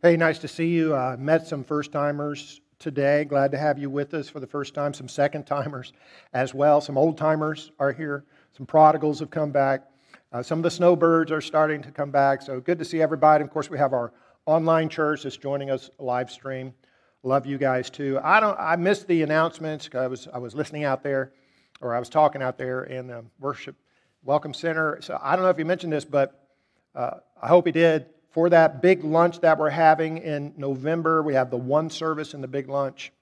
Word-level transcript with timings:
Hey, 0.00 0.16
nice 0.16 0.38
to 0.38 0.46
see 0.46 0.68
you. 0.68 0.94
I 0.94 1.14
uh, 1.14 1.16
met 1.16 1.48
some 1.48 1.64
first 1.64 1.90
timers 1.90 2.60
today. 2.78 3.24
Glad 3.24 3.50
to 3.50 3.58
have 3.58 3.80
you 3.80 3.90
with 3.90 4.14
us 4.14 4.28
for 4.28 4.38
the 4.38 4.46
first 4.46 4.72
time. 4.72 4.94
Some 4.94 5.08
second 5.08 5.44
timers 5.44 5.92
as 6.32 6.54
well. 6.54 6.80
Some 6.80 6.96
old 6.96 7.18
timers 7.18 7.72
are 7.80 7.90
here. 7.90 8.24
Some 8.56 8.64
prodigals 8.64 9.18
have 9.18 9.30
come 9.30 9.50
back. 9.50 9.90
Uh, 10.32 10.40
some 10.40 10.60
of 10.60 10.62
the 10.62 10.70
snowbirds 10.70 11.32
are 11.32 11.40
starting 11.40 11.82
to 11.82 11.90
come 11.90 12.12
back. 12.12 12.42
So 12.42 12.60
good 12.60 12.78
to 12.78 12.84
see 12.84 13.02
everybody. 13.02 13.42
Of 13.42 13.50
course, 13.50 13.70
we 13.70 13.78
have 13.78 13.92
our 13.92 14.12
online 14.46 14.88
church 14.88 15.24
that's 15.24 15.36
joining 15.36 15.68
us 15.68 15.90
live 15.98 16.30
stream. 16.30 16.74
Love 17.24 17.44
you 17.44 17.58
guys 17.58 17.90
too. 17.90 18.20
I 18.22 18.38
don't. 18.38 18.56
I 18.56 18.76
missed 18.76 19.08
the 19.08 19.22
announcements. 19.22 19.90
I 19.94 20.06
was 20.06 20.28
I 20.32 20.38
was 20.38 20.54
listening 20.54 20.84
out 20.84 21.02
there, 21.02 21.32
or 21.80 21.92
I 21.92 21.98
was 21.98 22.08
talking 22.08 22.40
out 22.40 22.56
there 22.56 22.84
in 22.84 23.08
the 23.08 23.24
worship 23.40 23.74
welcome 24.22 24.54
center. 24.54 25.00
So 25.02 25.18
I 25.20 25.34
don't 25.34 25.44
know 25.44 25.50
if 25.50 25.58
you 25.58 25.64
mentioned 25.64 25.92
this, 25.92 26.04
but 26.04 26.46
uh, 26.94 27.14
I 27.42 27.48
hope 27.48 27.66
he 27.66 27.72
did 27.72 28.06
for 28.30 28.50
that 28.50 28.82
big 28.82 29.04
lunch 29.04 29.40
that 29.40 29.58
we're 29.58 29.70
having 29.70 30.18
in 30.18 30.52
November. 30.56 31.22
We 31.22 31.34
have 31.34 31.50
the 31.50 31.56
one 31.56 31.90
service 31.90 32.34
and 32.34 32.42
the 32.42 32.48
big 32.48 32.68
lunch. 32.68 33.12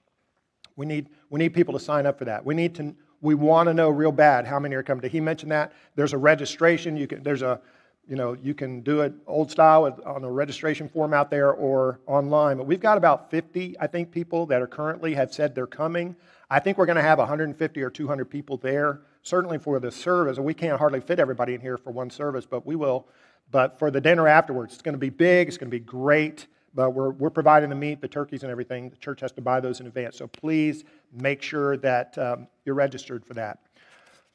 We 0.75 0.85
need, 0.85 1.09
we 1.29 1.39
need 1.39 1.53
people 1.53 1.73
to 1.73 1.79
sign 1.79 2.05
up 2.05 2.19
for 2.19 2.25
that. 2.25 2.45
We 2.45 2.53
need 2.53 2.75
to, 2.75 2.95
we 3.21 3.35
want 3.35 3.67
to 3.67 3.73
know 3.73 3.89
real 3.89 4.11
bad 4.11 4.45
how 4.45 4.59
many 4.59 4.75
are 4.75 4.83
coming 4.83 5.01
to. 5.01 5.07
He 5.07 5.21
mentioned 5.21 5.51
that. 5.51 5.73
There's 5.95 6.13
a 6.13 6.17
registration. 6.17 6.97
You 6.97 7.07
can, 7.07 7.23
there's 7.23 7.41
a, 7.41 7.59
you 8.07 8.15
know, 8.15 8.33
you 8.41 8.53
can 8.53 8.81
do 8.81 9.01
it 9.01 9.13
old 9.25 9.51
style 9.51 9.85
on 10.05 10.23
a 10.23 10.31
registration 10.31 10.87
form 10.87 11.13
out 11.13 11.29
there 11.29 11.51
or 11.51 11.99
online. 12.05 12.57
But 12.57 12.67
we've 12.67 12.79
got 12.79 12.97
about 12.97 13.29
50, 13.31 13.75
I 13.79 13.87
think, 13.87 14.11
people 14.11 14.45
that 14.47 14.61
are 14.61 14.67
currently 14.67 15.13
have 15.15 15.33
said 15.33 15.55
they're 15.55 15.67
coming. 15.67 16.15
I 16.49 16.59
think 16.59 16.77
we're 16.77 16.85
going 16.85 16.97
to 16.97 17.01
have 17.01 17.17
150 17.17 17.81
or 17.81 17.89
200 17.89 18.25
people 18.25 18.57
there, 18.57 19.01
certainly 19.23 19.57
for 19.57 19.79
the 19.79 19.91
service. 19.91 20.37
We 20.37 20.53
can't 20.53 20.79
hardly 20.79 21.01
fit 21.01 21.19
everybody 21.19 21.53
in 21.53 21.59
here 21.59 21.77
for 21.77 21.91
one 21.91 22.09
service, 22.09 22.45
but 22.45 22.65
we 22.65 22.75
will 22.75 23.07
but 23.51 23.79
for 23.79 23.91
the 23.91 24.01
dinner 24.01 24.27
afterwards, 24.27 24.73
it's 24.73 24.81
going 24.81 24.93
to 24.93 24.99
be 24.99 25.09
big, 25.09 25.47
it's 25.47 25.57
going 25.57 25.69
to 25.69 25.77
be 25.77 25.83
great, 25.83 26.47
but 26.73 26.91
we're, 26.91 27.11
we're 27.11 27.29
providing 27.29 27.69
the 27.69 27.75
meat, 27.75 28.01
the 28.01 28.07
turkeys, 28.07 28.43
and 28.43 28.51
everything. 28.51 28.89
The 28.89 28.97
church 28.97 29.21
has 29.21 29.31
to 29.33 29.41
buy 29.41 29.59
those 29.59 29.79
in 29.79 29.87
advance. 29.87 30.17
So 30.17 30.27
please 30.27 30.83
make 31.13 31.41
sure 31.41 31.77
that 31.77 32.17
um, 32.17 32.47
you're 32.65 32.75
registered 32.75 33.25
for 33.25 33.33
that. 33.35 33.59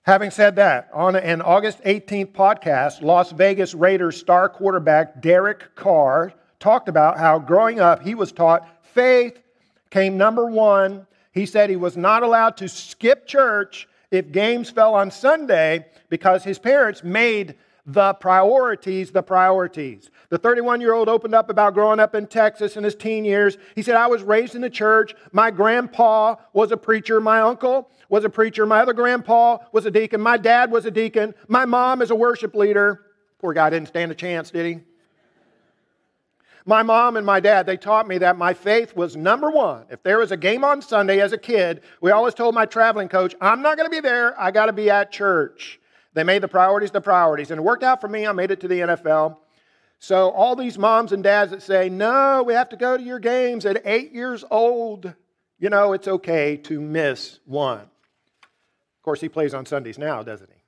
Having 0.04 0.32
said 0.32 0.56
that, 0.56 0.90
on 0.92 1.14
an 1.14 1.40
August 1.40 1.80
18th 1.84 2.32
podcast, 2.32 3.02
Las 3.02 3.30
Vegas 3.30 3.72
Raiders 3.72 4.18
star 4.18 4.48
quarterback 4.48 5.22
Derek 5.22 5.76
Carr 5.76 6.32
talked 6.58 6.88
about 6.88 7.18
how 7.18 7.38
growing 7.38 7.78
up 7.78 8.02
he 8.02 8.16
was 8.16 8.32
taught 8.32 8.66
faith 8.82 9.38
came 9.90 10.16
number 10.16 10.46
one. 10.46 11.06
He 11.30 11.46
said 11.46 11.70
he 11.70 11.76
was 11.76 11.96
not 11.96 12.24
allowed 12.24 12.56
to 12.56 12.68
skip 12.68 13.26
church 13.26 13.86
if 14.10 14.32
games 14.32 14.70
fell 14.70 14.94
on 14.94 15.10
Sunday 15.10 15.86
because 16.08 16.42
his 16.42 16.58
parents 16.58 17.04
made 17.04 17.54
the 17.84 18.14
priorities, 18.14 19.10
the 19.10 19.22
priorities. 19.22 20.10
The 20.28 20.38
31 20.38 20.80
year 20.80 20.92
old 20.92 21.08
opened 21.08 21.34
up 21.34 21.50
about 21.50 21.74
growing 21.74 21.98
up 21.98 22.14
in 22.14 22.26
Texas 22.26 22.76
in 22.76 22.84
his 22.84 22.94
teen 22.94 23.24
years. 23.24 23.58
He 23.74 23.82
said, 23.82 23.96
I 23.96 24.06
was 24.06 24.22
raised 24.22 24.54
in 24.54 24.60
the 24.60 24.70
church. 24.70 25.14
My 25.32 25.50
grandpa 25.50 26.36
was 26.52 26.70
a 26.70 26.76
preacher. 26.76 27.20
My 27.20 27.40
uncle 27.40 27.90
was 28.08 28.24
a 28.24 28.30
preacher. 28.30 28.66
My 28.66 28.80
other 28.80 28.92
grandpa 28.92 29.58
was 29.72 29.84
a 29.84 29.90
deacon. 29.90 30.20
My 30.20 30.36
dad 30.36 30.70
was 30.70 30.86
a 30.86 30.90
deacon. 30.90 31.34
My 31.48 31.64
mom 31.64 32.02
is 32.02 32.10
a 32.10 32.14
worship 32.14 32.54
leader. 32.54 33.02
Poor 33.40 33.52
guy 33.52 33.70
didn't 33.70 33.88
stand 33.88 34.12
a 34.12 34.14
chance, 34.14 34.50
did 34.50 34.66
he? 34.66 34.80
My 36.64 36.84
mom 36.84 37.16
and 37.16 37.26
my 37.26 37.40
dad, 37.40 37.66
they 37.66 37.76
taught 37.76 38.06
me 38.06 38.18
that 38.18 38.38
my 38.38 38.54
faith 38.54 38.94
was 38.94 39.16
number 39.16 39.50
one. 39.50 39.86
If 39.90 40.04
there 40.04 40.18
was 40.18 40.30
a 40.30 40.36
game 40.36 40.62
on 40.62 40.80
Sunday 40.80 41.20
as 41.20 41.32
a 41.32 41.38
kid, 41.38 41.82
we 42.00 42.12
always 42.12 42.34
told 42.34 42.54
my 42.54 42.66
traveling 42.66 43.08
coach, 43.08 43.34
I'm 43.40 43.62
not 43.62 43.76
going 43.76 43.90
to 43.90 43.90
be 43.90 43.98
there. 43.98 44.40
I 44.40 44.52
got 44.52 44.66
to 44.66 44.72
be 44.72 44.88
at 44.88 45.10
church. 45.10 45.80
They 46.14 46.24
made 46.24 46.42
the 46.42 46.48
priorities 46.48 46.90
the 46.90 47.00
priorities. 47.00 47.50
And 47.50 47.58
it 47.58 47.62
worked 47.62 47.82
out 47.82 48.00
for 48.00 48.08
me. 48.08 48.26
I 48.26 48.32
made 48.32 48.50
it 48.50 48.60
to 48.60 48.68
the 48.68 48.80
NFL. 48.80 49.38
So, 49.98 50.30
all 50.30 50.56
these 50.56 50.78
moms 50.78 51.12
and 51.12 51.22
dads 51.22 51.52
that 51.52 51.62
say, 51.62 51.88
no, 51.88 52.42
we 52.42 52.54
have 52.54 52.68
to 52.70 52.76
go 52.76 52.96
to 52.96 53.02
your 53.02 53.20
games 53.20 53.64
at 53.64 53.82
eight 53.84 54.12
years 54.12 54.44
old, 54.50 55.14
you 55.60 55.70
know, 55.70 55.92
it's 55.92 56.08
okay 56.08 56.56
to 56.56 56.80
miss 56.80 57.38
one. 57.44 57.78
Of 57.78 59.04
course, 59.04 59.20
he 59.20 59.28
plays 59.28 59.54
on 59.54 59.64
Sundays 59.64 59.98
now, 59.98 60.24
doesn't 60.24 60.50
he? 60.50 60.62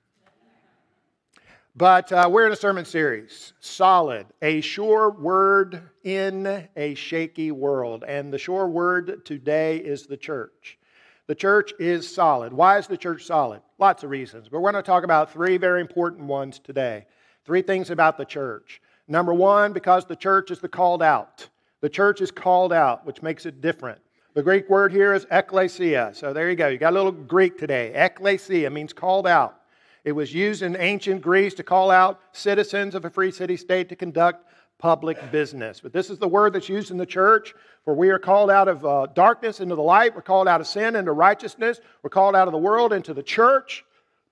But 1.77 2.13
uh, 2.13 2.29
we're 2.31 2.47
in 2.47 2.53
a 2.53 2.57
sermon 2.57 2.85
series, 2.85 3.53
Solid, 3.59 4.27
a 4.41 4.61
sure 4.61 5.11
word 5.11 5.83
in 6.05 6.69
a 6.77 6.95
shaky 6.95 7.51
world. 7.51 8.05
And 8.07 8.33
the 8.33 8.39
sure 8.39 8.69
word 8.69 9.25
today 9.25 9.79
is 9.79 10.07
the 10.07 10.17
church. 10.17 10.79
The 11.27 11.35
church 11.35 11.73
is 11.79 12.13
solid. 12.13 12.53
Why 12.53 12.79
is 12.79 12.87
the 12.87 12.99
church 12.99 13.25
solid? 13.25 13.63
Lots 13.79 14.05
of 14.05 14.11
reasons. 14.11 14.49
But 14.49 14.61
we're 14.61 14.73
going 14.73 14.83
to 14.83 14.87
talk 14.87 15.05
about 15.05 15.33
three 15.33 15.57
very 15.57 15.81
important 15.81 16.25
ones 16.25 16.59
today. 16.59 17.07
Three 17.47 17.63
things 17.63 17.91
about 17.91 18.19
the 18.19 18.27
church. 18.27 18.83
Number 19.09 19.33
one, 19.33 19.73
because 19.73 20.05
the 20.05 20.17
church 20.17 20.51
is 20.51 20.61
the 20.61 20.69
called 20.69 21.03
out. 21.03 21.49
The 21.81 21.89
church 21.89 22.21
is 22.21 22.31
called 22.31 22.73
out, 22.73 23.07
which 23.07 23.23
makes 23.23 23.47
it 23.47 23.61
different. 23.61 24.01
The 24.35 24.43
Greek 24.43 24.69
word 24.69 24.93
here 24.93 25.15
is 25.15 25.27
ekklesia. 25.27 26.15
So 26.15 26.33
there 26.33 26.51
you 26.51 26.57
go. 26.57 26.69
You 26.69 26.77
got 26.77 26.93
a 26.93 26.97
little 26.97 27.13
Greek 27.13 27.57
today. 27.57 27.93
Ekklesia 27.95 28.71
means 28.71 28.93
called 28.93 29.27
out. 29.27 29.61
It 30.05 30.13
was 30.13 30.35
used 30.35 30.63
in 30.63 30.77
ancient 30.77 31.23
Greece 31.23 31.55
to 31.55 31.63
call 31.63 31.91
out 31.91 32.21
citizens 32.33 32.95
of 32.95 33.07
a 33.07 33.11
free 33.11 33.31
city 33.31 33.57
state 33.57 33.89
to 33.89 33.97
conduct 33.97 34.47
public 34.85 35.33
business. 35.33 35.81
But 35.81 35.95
this 35.95 36.11
is 36.11 36.19
the 36.19 36.29
word 36.29 36.53
that's 36.53 36.69
used 36.69 36.91
in 36.91 36.99
the 36.99 37.07
church, 37.07 37.55
for 37.87 37.95
we 37.95 38.11
are 38.11 38.19
called 38.19 38.51
out 38.51 38.69
of 38.69 38.85
uh, 38.85 39.07
darkness 39.15 39.61
into 39.61 39.75
the 39.75 39.83
light. 39.83 40.15
We're 40.15 40.21
called 40.21 40.47
out 40.47 40.61
of 40.61 40.67
sin 40.67 40.95
into 40.95 41.11
righteousness. 41.11 41.81
We're 42.03 42.11
called 42.11 42.37
out 42.37 42.49
of 42.49 42.53
the 42.53 42.59
world 42.59 42.93
into 42.93 43.15
the 43.15 43.23
church. 43.23 43.83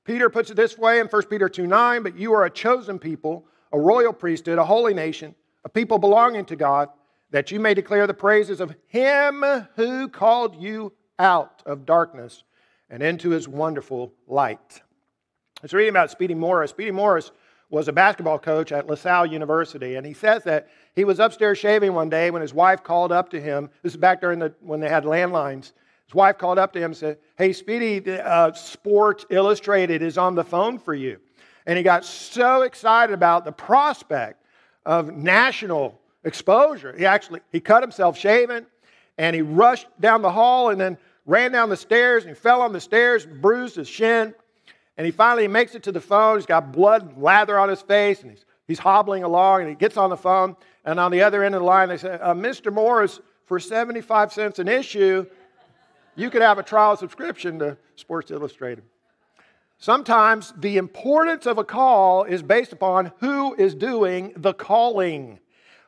Peter 0.05 0.29
puts 0.29 0.51
it 0.51 0.57
this 0.59 0.77
way 0.77 1.01
in 1.01 1.07
1 1.07 1.23
Peter 1.31 1.49
2 1.49 1.67
9, 1.67 2.03
but 2.03 2.19
you 2.19 2.35
are 2.35 2.45
a 2.45 2.51
chosen 2.51 2.99
people, 2.99 3.47
a 3.73 3.81
royal 3.81 4.13
priesthood, 4.13 4.59
a 4.59 4.65
holy 4.67 4.93
nation, 4.93 5.35
a 5.65 5.71
people 5.71 5.99
belonging 5.99 6.45
to 6.45 6.55
God, 6.55 6.91
that 7.31 7.51
you 7.51 7.59
may 7.59 7.73
declare 7.73 8.07
the 8.07 8.13
praises 8.13 8.61
of 8.61 8.75
him 8.89 9.43
who 9.77 10.07
called 10.07 10.61
you 10.61 10.93
out 11.19 11.63
of 11.65 11.87
darkness 11.87 12.45
and 12.91 13.03
into 13.03 13.31
his 13.31 13.49
wonderful 13.49 14.13
light. 14.27 14.83
Was 15.63 15.73
reading 15.73 15.89
about 15.89 16.11
Speedy 16.11 16.35
Morris. 16.35 16.73
Speedy 16.73 16.91
Morris 16.91 17.33
was 17.73 17.89
a 17.89 17.93
basketball 17.93 18.39
coach 18.39 18.71
at 18.71 18.87
LaSalle 18.87 19.25
University, 19.25 19.95
and 19.95 20.07
he 20.07 20.13
says 20.13 20.45
that 20.45 20.69
he 20.95 21.05
was 21.05 21.19
upstairs 21.19 21.57
shaving 21.57 21.95
one 21.95 22.11
day 22.11 22.31
when 22.31 22.43
his 22.43 22.53
wife 22.53 22.85
called 22.85 23.11
up 23.11 23.31
to 23.31 23.41
him. 23.41 23.71
This 23.83 23.95
is 23.95 23.97
back 23.97 24.21
during 24.21 24.39
the 24.39 24.55
when 24.61 24.79
they 24.79 24.91
had 24.91 25.05
landlines. 25.05 25.73
His 26.05 26.15
wife 26.15 26.37
called 26.37 26.59
up 26.59 26.75
to 26.75 26.79
him 26.79 26.91
and 26.91 26.97
said, 26.97 27.17
"Hey, 27.39 27.55
Speedy, 27.55 28.11
uh, 28.11 28.53
Sports 28.53 29.25
Illustrated 29.31 30.03
is 30.03 30.19
on 30.19 30.35
the 30.35 30.45
phone 30.45 30.79
for 30.79 30.93
you." 30.93 31.19
And 31.65 31.79
he 31.79 31.83
got 31.83 32.05
so 32.05 32.61
excited 32.61 33.15
about 33.15 33.47
the 33.47 33.53
prospect 33.53 34.45
of 34.85 35.11
national 35.15 35.99
exposure. 36.25 36.95
He 36.95 37.07
actually 37.07 37.41
he 37.51 37.59
cut 37.59 37.83
himself 37.83 38.19
shaving, 38.19 38.67
and 39.17 39.35
he 39.35 39.41
rushed 39.41 39.87
down 39.99 40.21
the 40.21 40.31
hall 40.31 40.69
and 40.69 40.79
then 40.79 40.99
ran 41.25 41.53
down 41.53 41.71
the 41.71 41.77
stairs 41.79 42.25
and 42.25 42.37
he 42.37 42.39
fell 42.39 42.61
on 42.61 42.75
the 42.75 42.81
stairs, 42.81 43.25
and 43.25 43.41
bruised 43.41 43.77
his 43.77 43.89
shin. 43.89 44.35
And 45.03 45.07
he 45.07 45.11
finally 45.11 45.49
makes 45.49 45.75
it 45.75 45.83
to 45.83 45.91
the 45.91 46.01
phone. 46.01 46.37
He's 46.37 46.47
got 46.47 46.71
blood 46.71 47.21
lather 47.21 47.59
on 47.59 47.69
his 47.69 47.83
face, 47.83 48.23
and 48.23 48.31
he's, 48.31 48.45
he's 48.69 48.79
hobbling 48.79 49.25
along, 49.25 49.63
and 49.63 49.69
he 49.69 49.75
gets 49.75 49.97
on 49.97 50.11
the 50.11 50.17
phone. 50.17 50.55
And 50.85 51.01
on 51.01 51.11
the 51.11 51.23
other 51.23 51.43
end 51.43 51.57
of 51.57 51.61
the 51.61 51.67
line, 51.67 51.89
they 51.89 51.97
say, 51.97 52.13
uh, 52.13 52.35
Mr. 52.35 52.73
Morris, 52.73 53.19
for 53.47 53.59
75 53.59 54.33
cents 54.33 54.61
an 54.61 54.69
issue, 54.69 55.27
you 56.15 56.31
could 56.31 56.41
have 56.41 56.59
a 56.59 56.63
trial 56.63 56.97
subscription 56.97 57.59
to 57.59 57.77
Sports 57.97 58.31
Illustrated. 58.31 58.85
Sometimes 59.77 60.55
the 60.57 60.77
importance 60.77 61.47
of 61.47 61.59
a 61.59 61.65
call 61.65 62.23
is 62.23 62.41
based 62.41 62.73
upon 62.73 63.11
who 63.19 63.57
is 63.57 63.75
doing 63.75 64.33
the 64.37 64.55
calling. 64.55 65.41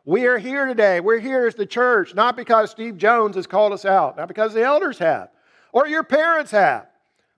We 0.04 0.26
are 0.26 0.38
here 0.38 0.66
today. 0.66 0.98
We're 0.98 1.20
here 1.20 1.47
as 1.47 1.54
the 1.54 1.66
church, 1.66 2.16
not 2.16 2.36
because 2.36 2.72
Steve 2.72 2.98
Jones 2.98 3.36
has 3.36 3.47
called 3.47 3.74
us 3.74 3.84
out, 3.84 4.16
not 4.16 4.26
because 4.26 4.54
the 4.54 4.64
elders 4.64 4.98
have, 4.98 5.28
or 5.72 5.86
your 5.86 6.03
parents 6.03 6.50
have, 6.50 6.88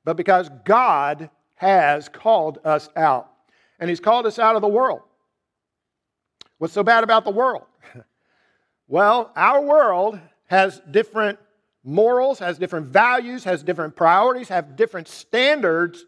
but 0.07 0.17
because 0.17 0.49
God 0.65 1.29
has 1.57 2.09
called 2.09 2.59
us 2.65 2.89
out. 2.97 3.31
And 3.79 3.91
He's 3.91 4.01
called 4.01 4.27
us 4.27 4.39
out 4.39 4.57
of 4.57 4.63
the 4.63 4.69
world. 4.69 5.03
What's 6.59 6.73
so 6.73 6.83
bad 6.83 7.05
about 7.05 7.25
the 7.25 7.31
world? 7.31 7.67
well, 8.89 9.33
our 9.37 9.61
world 9.61 10.19
has 10.47 10.81
different 10.91 11.39
morals, 11.85 12.39
has 12.39 12.59
different 12.59 12.87
values, 12.87 13.45
has 13.45 13.63
different 13.63 13.95
priorities, 13.97 14.49
have 14.49 14.77
different 14.77 15.09
standards 15.09 16.05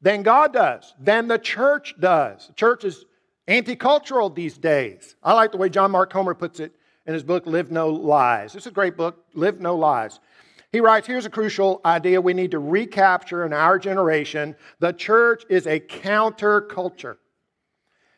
than 0.00 0.22
God 0.22 0.52
does, 0.52 0.94
than 0.98 1.28
the 1.28 1.38
church 1.38 1.94
does. 2.00 2.48
The 2.48 2.54
church 2.54 2.84
is 2.84 3.04
anti 3.46 3.76
cultural 3.76 4.30
these 4.30 4.56
days. 4.56 5.16
I 5.22 5.34
like 5.34 5.52
the 5.52 5.58
way 5.58 5.68
John 5.68 5.90
Mark 5.90 6.10
Comer 6.10 6.34
puts 6.34 6.60
it 6.60 6.72
in 7.06 7.14
his 7.14 7.22
book, 7.22 7.46
Live 7.46 7.70
No 7.70 7.88
Lies. 7.88 8.54
Is 8.54 8.66
a 8.66 8.70
great 8.70 8.96
book, 8.96 9.24
Live 9.34 9.60
No 9.60 9.76
Lies. 9.76 10.20
He 10.72 10.80
writes 10.80 11.06
here's 11.06 11.26
a 11.26 11.30
crucial 11.30 11.80
idea 11.84 12.20
we 12.20 12.34
need 12.34 12.52
to 12.52 12.58
recapture 12.58 13.44
in 13.44 13.52
our 13.52 13.78
generation. 13.78 14.54
The 14.78 14.92
church 14.92 15.44
is 15.48 15.66
a 15.66 15.80
counterculture. 15.80 17.16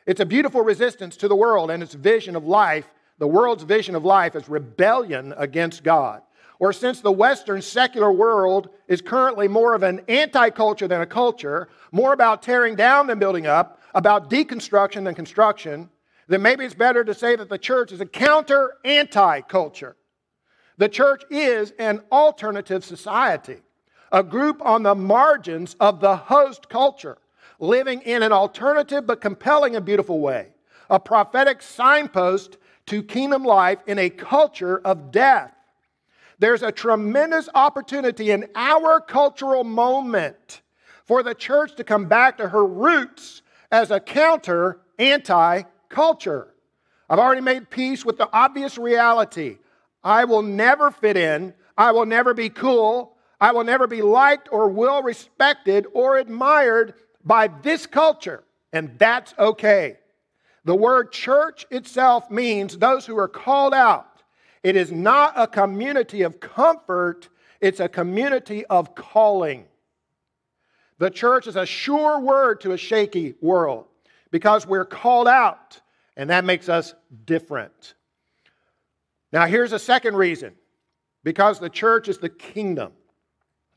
It's 0.06 0.20
a 0.20 0.26
beautiful 0.26 0.62
resistance 0.62 1.16
to 1.18 1.28
the 1.28 1.36
world 1.36 1.70
and 1.70 1.82
its 1.82 1.94
vision 1.94 2.36
of 2.36 2.44
life. 2.44 2.86
The 3.18 3.26
world's 3.26 3.62
vision 3.62 3.94
of 3.94 4.04
life 4.04 4.34
is 4.36 4.48
rebellion 4.48 5.32
against 5.36 5.82
God. 5.82 6.22
Or 6.58 6.72
since 6.72 7.00
the 7.00 7.12
Western 7.12 7.62
secular 7.62 8.12
world 8.12 8.68
is 8.86 9.00
currently 9.00 9.48
more 9.48 9.74
of 9.74 9.82
an 9.82 10.02
anti 10.08 10.50
culture 10.50 10.86
than 10.86 11.00
a 11.00 11.06
culture, 11.06 11.68
more 11.90 12.12
about 12.12 12.42
tearing 12.42 12.76
down 12.76 13.06
than 13.06 13.18
building 13.18 13.46
up, 13.46 13.80
about 13.94 14.30
deconstruction 14.30 15.04
than 15.04 15.14
construction, 15.14 15.88
then 16.28 16.42
maybe 16.42 16.64
it's 16.64 16.74
better 16.74 17.02
to 17.04 17.14
say 17.14 17.34
that 17.34 17.48
the 17.48 17.58
church 17.58 17.92
is 17.92 18.00
a 18.00 18.06
counter 18.06 18.74
anti 18.84 19.40
culture. 19.40 19.96
The 20.82 20.88
church 20.88 21.22
is 21.30 21.72
an 21.78 22.02
alternative 22.10 22.84
society, 22.84 23.58
a 24.10 24.24
group 24.24 24.60
on 24.66 24.82
the 24.82 24.96
margins 24.96 25.76
of 25.78 26.00
the 26.00 26.16
host 26.16 26.68
culture, 26.68 27.18
living 27.60 28.00
in 28.00 28.24
an 28.24 28.32
alternative 28.32 29.06
but 29.06 29.20
compelling 29.20 29.76
and 29.76 29.84
beautiful 29.84 30.18
way, 30.18 30.48
a 30.90 30.98
prophetic 30.98 31.62
signpost 31.62 32.58
to 32.86 33.00
kingdom 33.00 33.44
life 33.44 33.78
in 33.86 34.00
a 34.00 34.10
culture 34.10 34.80
of 34.84 35.12
death. 35.12 35.54
There's 36.40 36.64
a 36.64 36.72
tremendous 36.72 37.48
opportunity 37.54 38.32
in 38.32 38.48
our 38.56 39.00
cultural 39.00 39.62
moment 39.62 40.62
for 41.04 41.22
the 41.22 41.36
church 41.36 41.76
to 41.76 41.84
come 41.84 42.06
back 42.06 42.38
to 42.38 42.48
her 42.48 42.66
roots 42.66 43.42
as 43.70 43.92
a 43.92 44.00
counter 44.00 44.80
anti 44.98 45.62
culture. 45.88 46.48
I've 47.08 47.20
already 47.20 47.40
made 47.40 47.70
peace 47.70 48.04
with 48.04 48.18
the 48.18 48.28
obvious 48.32 48.76
reality. 48.78 49.58
I 50.04 50.24
will 50.24 50.42
never 50.42 50.90
fit 50.90 51.16
in. 51.16 51.54
I 51.76 51.92
will 51.92 52.06
never 52.06 52.34
be 52.34 52.50
cool. 52.50 53.16
I 53.40 53.52
will 53.52 53.64
never 53.64 53.86
be 53.86 54.02
liked 54.02 54.48
or 54.52 54.68
well 54.68 55.02
respected 55.02 55.86
or 55.94 56.16
admired 56.16 56.94
by 57.24 57.48
this 57.48 57.86
culture. 57.86 58.44
And 58.72 58.98
that's 58.98 59.34
okay. 59.38 59.98
The 60.64 60.74
word 60.74 61.12
church 61.12 61.66
itself 61.70 62.30
means 62.30 62.78
those 62.78 63.04
who 63.04 63.18
are 63.18 63.28
called 63.28 63.74
out. 63.74 64.22
It 64.62 64.76
is 64.76 64.92
not 64.92 65.34
a 65.36 65.48
community 65.48 66.22
of 66.22 66.38
comfort, 66.38 67.28
it's 67.60 67.80
a 67.80 67.88
community 67.88 68.64
of 68.66 68.94
calling. 68.94 69.66
The 70.98 71.10
church 71.10 71.48
is 71.48 71.56
a 71.56 71.66
sure 71.66 72.20
word 72.20 72.60
to 72.60 72.72
a 72.72 72.78
shaky 72.78 73.34
world 73.40 73.86
because 74.30 74.66
we're 74.66 74.84
called 74.84 75.26
out, 75.26 75.80
and 76.16 76.30
that 76.30 76.44
makes 76.44 76.68
us 76.68 76.94
different. 77.24 77.94
Now, 79.32 79.46
here's 79.46 79.72
a 79.72 79.78
second 79.78 80.16
reason 80.16 80.54
because 81.24 81.58
the 81.58 81.70
church 81.70 82.08
is 82.08 82.18
the 82.18 82.28
kingdom. 82.28 82.92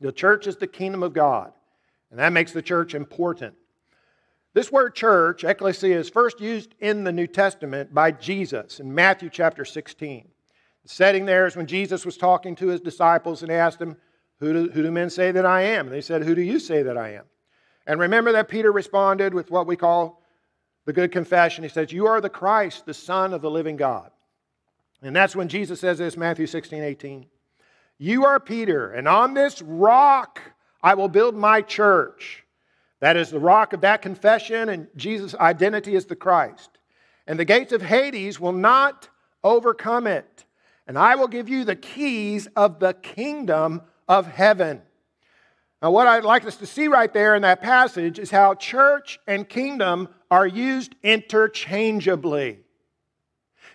The 0.00 0.12
church 0.12 0.46
is 0.46 0.56
the 0.56 0.66
kingdom 0.66 1.02
of 1.02 1.14
God, 1.14 1.52
and 2.10 2.18
that 2.20 2.32
makes 2.32 2.52
the 2.52 2.62
church 2.62 2.94
important. 2.94 3.54
This 4.52 4.70
word 4.70 4.94
church, 4.94 5.44
ecclesia, 5.44 5.98
is 5.98 6.10
first 6.10 6.40
used 6.40 6.74
in 6.80 7.04
the 7.04 7.12
New 7.12 7.26
Testament 7.26 7.92
by 7.94 8.10
Jesus 8.10 8.80
in 8.80 8.94
Matthew 8.94 9.30
chapter 9.30 9.64
16. 9.64 10.28
The 10.82 10.88
setting 10.88 11.26
there 11.26 11.46
is 11.46 11.56
when 11.56 11.66
Jesus 11.66 12.04
was 12.04 12.16
talking 12.16 12.54
to 12.56 12.68
his 12.68 12.80
disciples 12.80 13.42
and 13.42 13.50
asked 13.50 13.78
them, 13.78 13.96
who 14.38 14.52
do, 14.52 14.72
who 14.72 14.82
do 14.82 14.90
men 14.90 15.10
say 15.10 15.32
that 15.32 15.46
I 15.46 15.62
am? 15.62 15.86
And 15.86 15.94
they 15.94 16.00
said, 16.00 16.22
Who 16.22 16.34
do 16.34 16.42
you 16.42 16.58
say 16.58 16.82
that 16.82 16.98
I 16.98 17.14
am? 17.14 17.24
And 17.86 18.00
remember 18.00 18.32
that 18.32 18.48
Peter 18.48 18.70
responded 18.70 19.32
with 19.32 19.50
what 19.50 19.66
we 19.66 19.76
call 19.76 20.22
the 20.84 20.92
good 20.92 21.12
confession. 21.12 21.64
He 21.64 21.70
says, 21.70 21.92
You 21.92 22.06
are 22.06 22.20
the 22.20 22.28
Christ, 22.28 22.84
the 22.84 22.94
Son 22.94 23.32
of 23.32 23.40
the 23.40 23.50
living 23.50 23.76
God. 23.76 24.10
And 25.06 25.14
that's 25.14 25.36
when 25.36 25.48
Jesus 25.48 25.80
says 25.80 25.98
this, 25.98 26.16
Matthew 26.16 26.46
16, 26.46 26.82
18. 26.82 27.26
You 27.98 28.24
are 28.24 28.40
Peter, 28.40 28.90
and 28.90 29.06
on 29.06 29.34
this 29.34 29.62
rock 29.62 30.42
I 30.82 30.94
will 30.94 31.08
build 31.08 31.36
my 31.36 31.62
church. 31.62 32.44
That 33.00 33.16
is 33.16 33.30
the 33.30 33.38
rock 33.38 33.72
of 33.72 33.82
that 33.82 34.02
confession, 34.02 34.68
and 34.68 34.88
Jesus' 34.96 35.34
identity 35.34 35.94
is 35.94 36.06
the 36.06 36.16
Christ. 36.16 36.70
And 37.26 37.38
the 37.38 37.44
gates 37.44 37.72
of 37.72 37.82
Hades 37.82 38.40
will 38.40 38.52
not 38.52 39.08
overcome 39.44 40.06
it. 40.06 40.44
And 40.86 40.98
I 40.98 41.14
will 41.14 41.28
give 41.28 41.48
you 41.48 41.64
the 41.64 41.76
keys 41.76 42.48
of 42.56 42.78
the 42.78 42.94
kingdom 42.94 43.82
of 44.08 44.26
heaven. 44.26 44.82
Now, 45.82 45.90
what 45.90 46.06
I'd 46.06 46.24
like 46.24 46.44
us 46.46 46.56
to 46.56 46.66
see 46.66 46.88
right 46.88 47.12
there 47.12 47.34
in 47.34 47.42
that 47.42 47.62
passage 47.62 48.18
is 48.18 48.30
how 48.30 48.54
church 48.54 49.18
and 49.26 49.48
kingdom 49.48 50.08
are 50.30 50.46
used 50.46 50.94
interchangeably. 51.02 52.60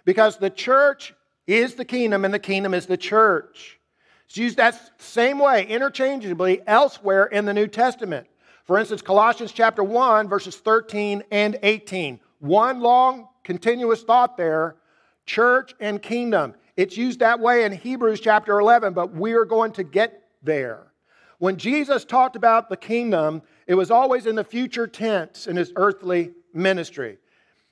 Because 0.03 0.37
the 0.37 0.49
church 0.49 1.13
is 1.47 1.75
the 1.75 1.85
kingdom 1.85 2.25
and 2.25 2.33
the 2.33 2.39
kingdom 2.39 2.73
is 2.73 2.85
the 2.85 2.97
church. 2.97 3.79
It's 4.27 4.37
used 4.37 4.57
that 4.57 5.01
same 5.01 5.39
way 5.39 5.67
interchangeably 5.67 6.61
elsewhere 6.65 7.25
in 7.25 7.45
the 7.45 7.53
New 7.53 7.67
Testament. 7.67 8.27
For 8.65 8.77
instance, 8.77 9.01
Colossians 9.01 9.51
chapter 9.51 9.83
1, 9.83 10.29
verses 10.29 10.55
13 10.57 11.23
and 11.31 11.59
18. 11.61 12.19
One 12.39 12.79
long 12.79 13.27
continuous 13.43 14.03
thought 14.03 14.37
there 14.37 14.77
church 15.25 15.73
and 15.79 16.01
kingdom. 16.01 16.55
It's 16.77 16.97
used 16.97 17.19
that 17.19 17.39
way 17.39 17.63
in 17.63 17.71
Hebrews 17.71 18.21
chapter 18.21 18.59
11, 18.59 18.93
but 18.93 19.13
we're 19.13 19.45
going 19.45 19.71
to 19.73 19.83
get 19.83 20.23
there. 20.41 20.91
When 21.37 21.57
Jesus 21.57 22.05
talked 22.05 22.35
about 22.35 22.69
the 22.69 22.77
kingdom, 22.77 23.41
it 23.67 23.75
was 23.75 23.91
always 23.91 24.25
in 24.25 24.35
the 24.35 24.43
future 24.43 24.87
tense 24.87 25.47
in 25.47 25.55
his 25.55 25.73
earthly 25.75 26.31
ministry. 26.53 27.17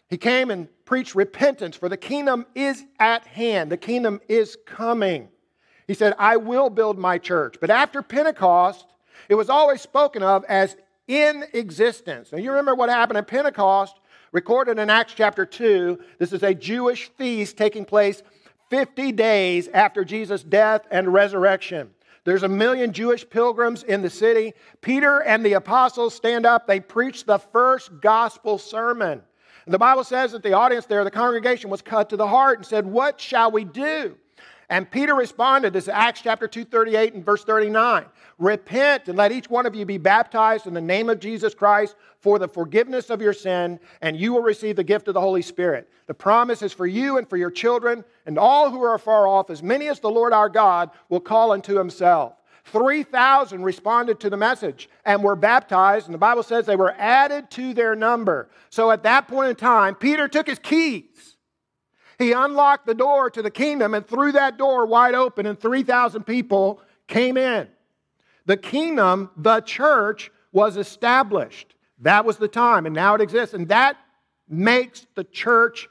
He 0.10 0.18
came 0.18 0.50
and 0.50 0.68
preached 0.86 1.14
repentance, 1.14 1.76
for 1.76 1.88
the 1.88 1.98
kingdom 1.98 2.46
is 2.56 2.84
at 3.00 3.28
hand, 3.28 3.72
the 3.72 3.78
kingdom 3.78 4.20
is 4.28 4.58
coming. 4.66 5.30
He 5.88 5.94
said, 5.94 6.14
I 6.18 6.38
will 6.38 6.70
build 6.70 6.98
my 6.98 7.18
church. 7.18 7.58
But 7.62 7.70
after 7.70 8.02
Pentecost, 8.02 8.86
it 9.28 9.36
was 9.36 9.50
always 9.50 9.82
spoken 9.82 10.24
of 10.24 10.46
as 10.46 10.76
in 11.08 11.44
existence. 11.54 12.32
Now, 12.32 12.38
you 12.38 12.52
remember 12.52 12.76
what 12.76 12.90
happened 12.90 13.18
at 13.18 13.28
Pentecost, 13.28 14.00
recorded 14.32 14.78
in 14.78 14.90
Acts 14.90 15.14
chapter 15.16 15.46
2. 15.46 16.00
This 16.20 16.34
is 16.34 16.44
a 16.44 16.54
Jewish 16.54 17.10
feast 17.18 17.58
taking 17.58 17.86
place 17.86 18.22
50 18.70 19.12
days 19.14 19.68
after 19.70 20.04
Jesus' 20.06 20.44
death 20.44 20.86
and 20.92 21.12
resurrection. 21.12 21.90
There's 22.24 22.44
a 22.44 22.48
million 22.48 22.94
Jewish 22.94 23.28
pilgrims 23.28 23.82
in 23.84 24.02
the 24.04 24.10
city. 24.10 24.54
Peter 24.82 25.22
and 25.24 25.44
the 25.44 25.54
apostles 25.54 26.14
stand 26.14 26.46
up. 26.46 26.68
They 26.68 26.80
preach 26.80 27.26
the 27.26 27.40
first 27.40 28.02
gospel 28.02 28.58
sermon. 28.60 29.24
The 29.70 29.78
Bible 29.78 30.04
says 30.04 30.32
that 30.32 30.42
the 30.42 30.54
audience 30.54 30.88
there, 30.88 31.04
the 31.04 31.12
congregation, 31.12 31.70
was 31.70 31.84
cut 31.84 32.10
to 32.10 32.18
the 32.18 32.28
heart 32.28 32.58
and 32.58 32.66
said, 32.66 32.88
What 32.88 33.22
shall 33.22 33.52
we 33.52 33.64
do? 33.64 34.18
And 34.72 34.90
Peter 34.90 35.16
responded, 35.16 35.74
this 35.74 35.86
is 35.86 35.90
Acts 35.90 36.22
chapter 36.22 36.48
238 36.48 37.16
and 37.16 37.26
verse 37.26 37.44
39. 37.44 38.06
Repent 38.38 39.08
and 39.08 39.18
let 39.18 39.32
each 39.32 39.50
one 39.50 39.66
of 39.66 39.74
you 39.74 39.84
be 39.84 39.98
baptized 39.98 40.68
in 40.68 40.76
the 40.76 40.82
name 40.82 41.10
of 41.10 41.20
Jesus 41.20 41.56
Christ 41.56 41.96
for 42.20 42.38
the 42.38 42.48
forgiveness 42.48 43.10
of 43.10 43.20
your 43.20 43.34
sin, 43.34 43.80
and 44.02 44.16
you 44.16 44.32
will 44.32 44.44
receive 44.44 44.76
the 44.76 44.84
gift 44.84 45.08
of 45.08 45.16
the 45.16 45.22
Holy 45.22 45.42
Spirit. 45.42 45.90
The 46.06 46.14
promise 46.14 46.62
is 46.62 46.72
for 46.72 46.86
you 46.86 47.18
and 47.18 47.28
for 47.28 47.38
your 47.38 47.50
children, 47.50 48.04
and 48.28 48.38
all 48.38 48.70
who 48.70 48.84
are 48.84 49.00
far 49.00 49.28
off, 49.28 49.50
as 49.50 49.64
many 49.64 49.88
as 49.88 50.00
the 50.00 50.10
Lord 50.10 50.34
our 50.34 50.50
God 50.50 50.92
will 51.10 51.20
call 51.20 51.52
unto 51.52 51.76
himself. 51.76 52.34
3,000 52.66 53.64
responded 53.64 54.20
to 54.20 54.30
the 54.30 54.38
message 54.38 54.90
and 55.06 55.24
were 55.24 55.36
baptized, 55.36 56.08
and 56.08 56.14
the 56.14 56.20
Bible 56.20 56.44
says 56.44 56.66
they 56.66 56.76
were 56.76 56.94
added 56.98 57.50
to 57.52 57.74
their 57.74 57.96
number. 57.96 58.50
So 58.70 58.92
at 58.92 59.04
that 59.04 59.28
point 59.28 59.50
in 59.50 59.56
time, 59.56 59.96
Peter 59.96 60.28
took 60.28 60.48
his 60.48 60.60
keys 60.60 61.38
he 62.20 62.34
unlocked 62.34 62.86
the 62.86 62.94
door 62.94 63.30
to 63.30 63.42
the 63.42 63.50
kingdom 63.50 63.94
and 63.94 64.06
threw 64.06 64.34
that 64.34 64.58
door 64.58 64.86
wide 64.86 65.16
open, 65.16 65.46
and 65.46 65.58
3,000 65.58 66.24
people 66.24 66.82
came 67.08 67.38
in. 67.38 67.70
The 68.46 68.58
kingdom, 68.58 69.32
the 69.38 69.62
church, 69.62 70.30
was 70.52 70.76
established. 70.76 71.76
That 72.00 72.26
was 72.26 72.38
the 72.38 72.50
time, 72.50 72.86
and 72.86 72.94
now 72.94 73.16
it 73.16 73.22
exists. 73.22 73.56
And 73.56 73.70
that 73.70 73.98
makes 74.50 75.08
the 75.16 75.24
church 75.24 75.88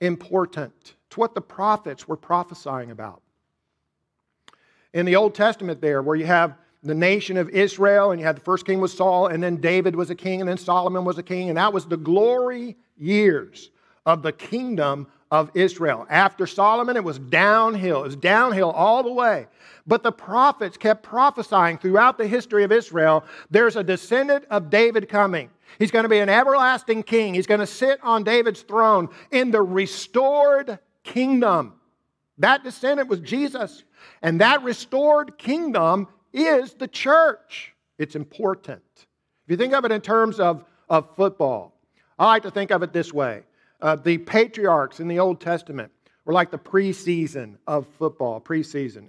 important. 0.00 0.94
It's 1.06 1.16
what 1.16 1.36
the 1.36 1.40
prophets 1.40 2.08
were 2.08 2.16
prophesying 2.16 2.90
about. 2.90 3.22
In 4.92 5.06
the 5.06 5.16
Old 5.16 5.34
Testament, 5.34 5.80
there, 5.80 6.02
where 6.02 6.16
you 6.16 6.26
have 6.26 6.54
the 6.82 6.94
nation 6.94 7.36
of 7.36 7.48
Israel, 7.50 8.10
and 8.10 8.20
you 8.20 8.26
had 8.26 8.36
the 8.36 8.40
first 8.40 8.64
king 8.64 8.80
was 8.80 8.96
Saul, 8.96 9.26
and 9.26 9.42
then 9.42 9.56
David 9.56 9.96
was 9.96 10.10
a 10.10 10.14
king, 10.14 10.40
and 10.40 10.48
then 10.48 10.56
Solomon 10.56 11.04
was 11.04 11.18
a 11.18 11.22
king, 11.22 11.48
and 11.48 11.58
that 11.58 11.72
was 11.72 11.86
the 11.86 11.96
glory 11.96 12.76
years 12.96 13.70
of 14.06 14.22
the 14.22 14.32
kingdom 14.32 15.06
of 15.30 15.50
Israel. 15.54 16.06
After 16.08 16.46
Solomon, 16.46 16.96
it 16.96 17.04
was 17.04 17.18
downhill. 17.18 18.00
It 18.00 18.06
was 18.06 18.16
downhill 18.16 18.70
all 18.70 19.02
the 19.02 19.12
way. 19.12 19.46
But 19.86 20.02
the 20.02 20.12
prophets 20.12 20.76
kept 20.76 21.02
prophesying 21.02 21.78
throughout 21.78 22.18
the 22.18 22.26
history 22.26 22.64
of 22.64 22.72
Israel 22.72 23.24
there's 23.50 23.76
a 23.76 23.82
descendant 23.82 24.44
of 24.50 24.70
David 24.70 25.08
coming. 25.08 25.50
He's 25.78 25.90
going 25.90 26.04
to 26.04 26.08
be 26.08 26.18
an 26.18 26.28
everlasting 26.28 27.02
king. 27.02 27.34
He's 27.34 27.46
going 27.46 27.60
to 27.60 27.66
sit 27.66 27.98
on 28.02 28.24
David's 28.24 28.62
throne 28.62 29.08
in 29.30 29.50
the 29.50 29.62
restored 29.62 30.78
kingdom. 31.04 31.74
That 32.38 32.64
descendant 32.64 33.08
was 33.08 33.20
Jesus. 33.20 33.84
And 34.22 34.40
that 34.40 34.62
restored 34.62 35.38
kingdom 35.38 36.08
is 36.32 36.74
the 36.74 36.88
church. 36.88 37.74
It's 37.98 38.14
important. 38.14 38.82
If 38.94 39.50
you 39.50 39.56
think 39.56 39.74
of 39.74 39.84
it 39.84 39.92
in 39.92 40.00
terms 40.00 40.38
of, 40.40 40.64
of 40.88 41.14
football, 41.16 41.74
I 42.18 42.26
like 42.26 42.42
to 42.42 42.50
think 42.50 42.70
of 42.70 42.82
it 42.82 42.92
this 42.92 43.12
way 43.12 43.42
uh, 43.80 43.96
the 43.96 44.18
patriarchs 44.18 45.00
in 45.00 45.08
the 45.08 45.18
Old 45.18 45.40
Testament 45.40 45.90
were 46.24 46.32
like 46.32 46.50
the 46.50 46.58
preseason 46.58 47.56
of 47.66 47.86
football, 47.98 48.40
preseason. 48.40 49.08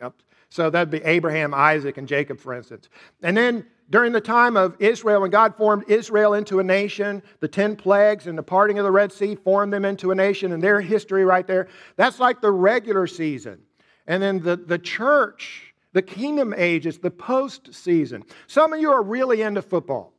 So 0.50 0.70
that'd 0.70 0.90
be 0.90 1.04
Abraham, 1.04 1.54
Isaac, 1.54 1.98
and 1.98 2.08
Jacob, 2.08 2.40
for 2.40 2.54
instance. 2.54 2.90
And 3.22 3.36
then 3.36 3.66
during 3.90 4.12
the 4.12 4.22
time 4.22 4.56
of 4.56 4.76
Israel, 4.80 5.22
when 5.22 5.32
God 5.32 5.56
formed 5.56 5.84
Israel 5.88 6.34
into 6.34 6.60
a 6.60 6.64
nation, 6.64 7.24
the 7.40 7.48
10 7.48 7.76
plagues 7.76 8.28
and 8.28 8.38
the 8.38 8.44
parting 8.44 8.78
of 8.78 8.86
the 8.86 8.92
Red 8.92 9.12
Sea 9.12 9.36
formed 9.36 9.74
them 9.74 9.86
into 9.86 10.12
a 10.12 10.16
nation, 10.16 10.52
and 10.52 10.62
their 10.62 10.82
history 10.82 11.26
right 11.26 11.48
there, 11.48 11.68
that's 11.96 12.20
like 12.20 12.42
the 12.42 12.52
regular 12.52 13.08
season. 13.08 13.60
And 14.08 14.22
then 14.22 14.40
the, 14.40 14.56
the 14.56 14.78
church, 14.78 15.74
the 15.94 16.02
kingdom 16.02 16.54
ages, 16.56 17.00
the 17.00 17.12
post 17.12 17.74
season. 17.74 18.24
Some 18.48 18.74
of 18.74 18.80
you 18.80 18.92
are 18.92 19.04
really 19.04 19.42
into 19.42 19.62
football. 19.62 20.14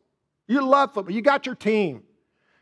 You 0.49 0.65
love 0.67 0.95
football. 0.95 1.15
You 1.15 1.23
got 1.23 1.47
your 1.47 1.55
team 1.55 2.03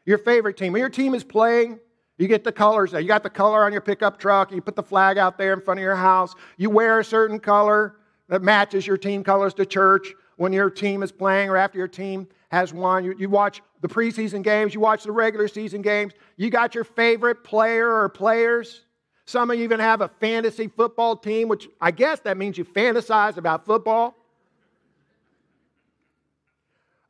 your 0.08 0.16
favorite 0.16 0.56
team. 0.56 0.72
When 0.72 0.80
your 0.80 0.88
team 0.88 1.14
is 1.14 1.22
playing, 1.22 1.80
You 2.16 2.26
get 2.26 2.42
the 2.42 2.50
colors. 2.50 2.92
You 2.94 3.04
got 3.04 3.22
the 3.22 3.30
color 3.30 3.64
on 3.64 3.72
your 3.72 3.82
pickup 3.82 4.18
truck. 4.18 4.50
You 4.50 4.60
put 4.60 4.74
the 4.74 4.82
flag 4.82 5.18
out 5.18 5.38
there 5.38 5.52
in 5.52 5.60
front 5.60 5.78
of 5.78 5.82
your 5.82 5.94
house. 5.94 6.34
You 6.56 6.68
wear 6.70 6.98
a 6.98 7.04
certain 7.04 7.38
color 7.38 7.94
that 8.28 8.42
matches 8.42 8.86
your 8.86 8.96
team 8.96 9.22
colors 9.22 9.54
to 9.54 9.66
church 9.66 10.14
when 10.38 10.52
your 10.52 10.70
team 10.70 11.02
is 11.02 11.12
playing 11.12 11.50
or 11.50 11.56
after 11.56 11.78
your 11.78 11.88
team 11.88 12.26
has 12.50 12.72
won. 12.72 13.04
You, 13.04 13.14
you 13.18 13.28
watch 13.28 13.60
the 13.82 13.88
preseason 13.88 14.42
games. 14.42 14.72
You 14.72 14.80
watch 14.80 15.02
the 15.02 15.12
regular 15.12 15.48
season 15.48 15.82
games. 15.82 16.14
You 16.36 16.48
got 16.48 16.74
your 16.74 16.84
favorite 16.84 17.44
player 17.44 17.92
or 17.92 18.08
players. 18.08 18.82
Some 19.26 19.50
of 19.50 19.58
you 19.58 19.64
even 19.64 19.80
have 19.80 20.00
a 20.00 20.08
fantasy 20.20 20.68
football 20.68 21.16
team, 21.16 21.48
which 21.48 21.68
I 21.80 21.90
guess 21.90 22.20
that 22.20 22.36
means 22.36 22.56
you 22.56 22.64
fantasize 22.64 23.36
about 23.36 23.66
football. 23.66 24.16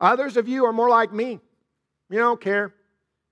Others 0.01 0.39
of 0.39 0.49
you 0.49 0.65
are 0.65 0.73
more 0.73 0.89
like 0.89 1.13
me. 1.13 1.39
You 2.09 2.19
don't 2.19 2.41
care. 2.41 2.75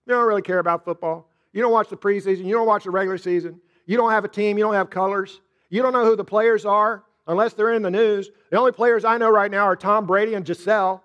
You 0.06 0.12
don't 0.12 0.26
really 0.26 0.42
care 0.42 0.58
about 0.58 0.84
football. 0.84 1.26
You 1.54 1.62
don't 1.62 1.72
watch 1.72 1.88
the 1.88 1.96
preseason. 1.96 2.44
You 2.44 2.54
don't 2.54 2.66
watch 2.66 2.84
the 2.84 2.90
regular 2.90 3.16
season. 3.16 3.60
You 3.86 3.96
don't 3.96 4.10
have 4.10 4.26
a 4.26 4.28
team. 4.28 4.58
You 4.58 4.64
don't 4.64 4.74
have 4.74 4.90
colors. 4.90 5.40
You 5.70 5.80
don't 5.80 5.94
know 5.94 6.04
who 6.04 6.16
the 6.16 6.24
players 6.24 6.66
are 6.66 7.02
unless 7.26 7.54
they're 7.54 7.73
in 7.73 7.83
the 7.83 7.90
news. 7.90 8.30
The 8.50 8.59
only 8.59 8.73
players 8.73 9.04
I 9.04 9.18
know 9.18 9.30
right 9.30 9.50
now 9.50 9.64
are 9.64 9.76
Tom 9.76 10.06
Brady 10.06 10.35
and 10.35 10.45
Gisele 10.45 11.02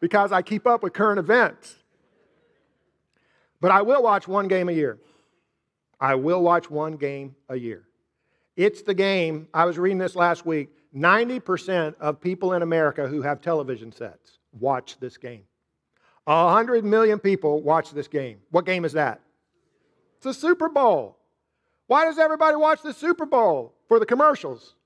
because 0.00 0.32
I 0.32 0.42
keep 0.42 0.66
up 0.66 0.82
with 0.82 0.92
current 0.92 1.18
events. 1.18 1.76
But 3.60 3.70
I 3.70 3.82
will 3.82 4.02
watch 4.02 4.26
one 4.26 4.48
game 4.48 4.68
a 4.68 4.72
year. 4.72 4.98
I 6.00 6.16
will 6.16 6.42
watch 6.42 6.68
one 6.68 6.96
game 6.96 7.36
a 7.48 7.56
year. 7.56 7.84
It's 8.56 8.82
the 8.82 8.94
game, 8.94 9.48
I 9.54 9.64
was 9.64 9.78
reading 9.78 9.98
this 9.98 10.16
last 10.16 10.44
week 10.44 10.70
90% 10.94 11.94
of 12.00 12.20
people 12.20 12.52
in 12.52 12.62
America 12.62 13.06
who 13.06 13.22
have 13.22 13.40
television 13.40 13.92
sets 13.92 14.38
watch 14.58 14.98
this 15.00 15.16
game. 15.16 15.44
100 16.24 16.84
million 16.84 17.18
people 17.18 17.62
watch 17.62 17.92
this 17.92 18.08
game. 18.08 18.38
What 18.50 18.66
game 18.66 18.84
is 18.84 18.92
that? 18.92 19.20
It's 20.18 20.26
a 20.26 20.34
Super 20.34 20.68
Bowl. 20.68 21.16
Why 21.92 22.06
does 22.06 22.18
everybody 22.18 22.56
watch 22.56 22.80
the 22.80 22.94
Super 22.94 23.26
Bowl? 23.26 23.74
For 23.86 23.98
the 23.98 24.06
commercials. 24.06 24.76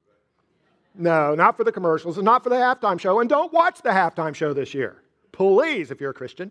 No, 0.93 1.37
not 1.37 1.57
for 1.57 1.63
the 1.63 1.71
commercials 1.71 2.19
and 2.19 2.25
not 2.25 2.43
for 2.43 2.51
the 2.51 2.57
halftime 2.57 2.99
show. 2.99 3.21
And 3.21 3.31
don't 3.31 3.53
watch 3.53 3.81
the 3.81 3.91
halftime 3.91 4.35
show 4.35 4.53
this 4.53 4.75
year. 4.75 5.05
Please, 5.31 5.93
if 5.93 6.01
you're 6.01 6.11
a 6.11 6.15
Christian. 6.15 6.51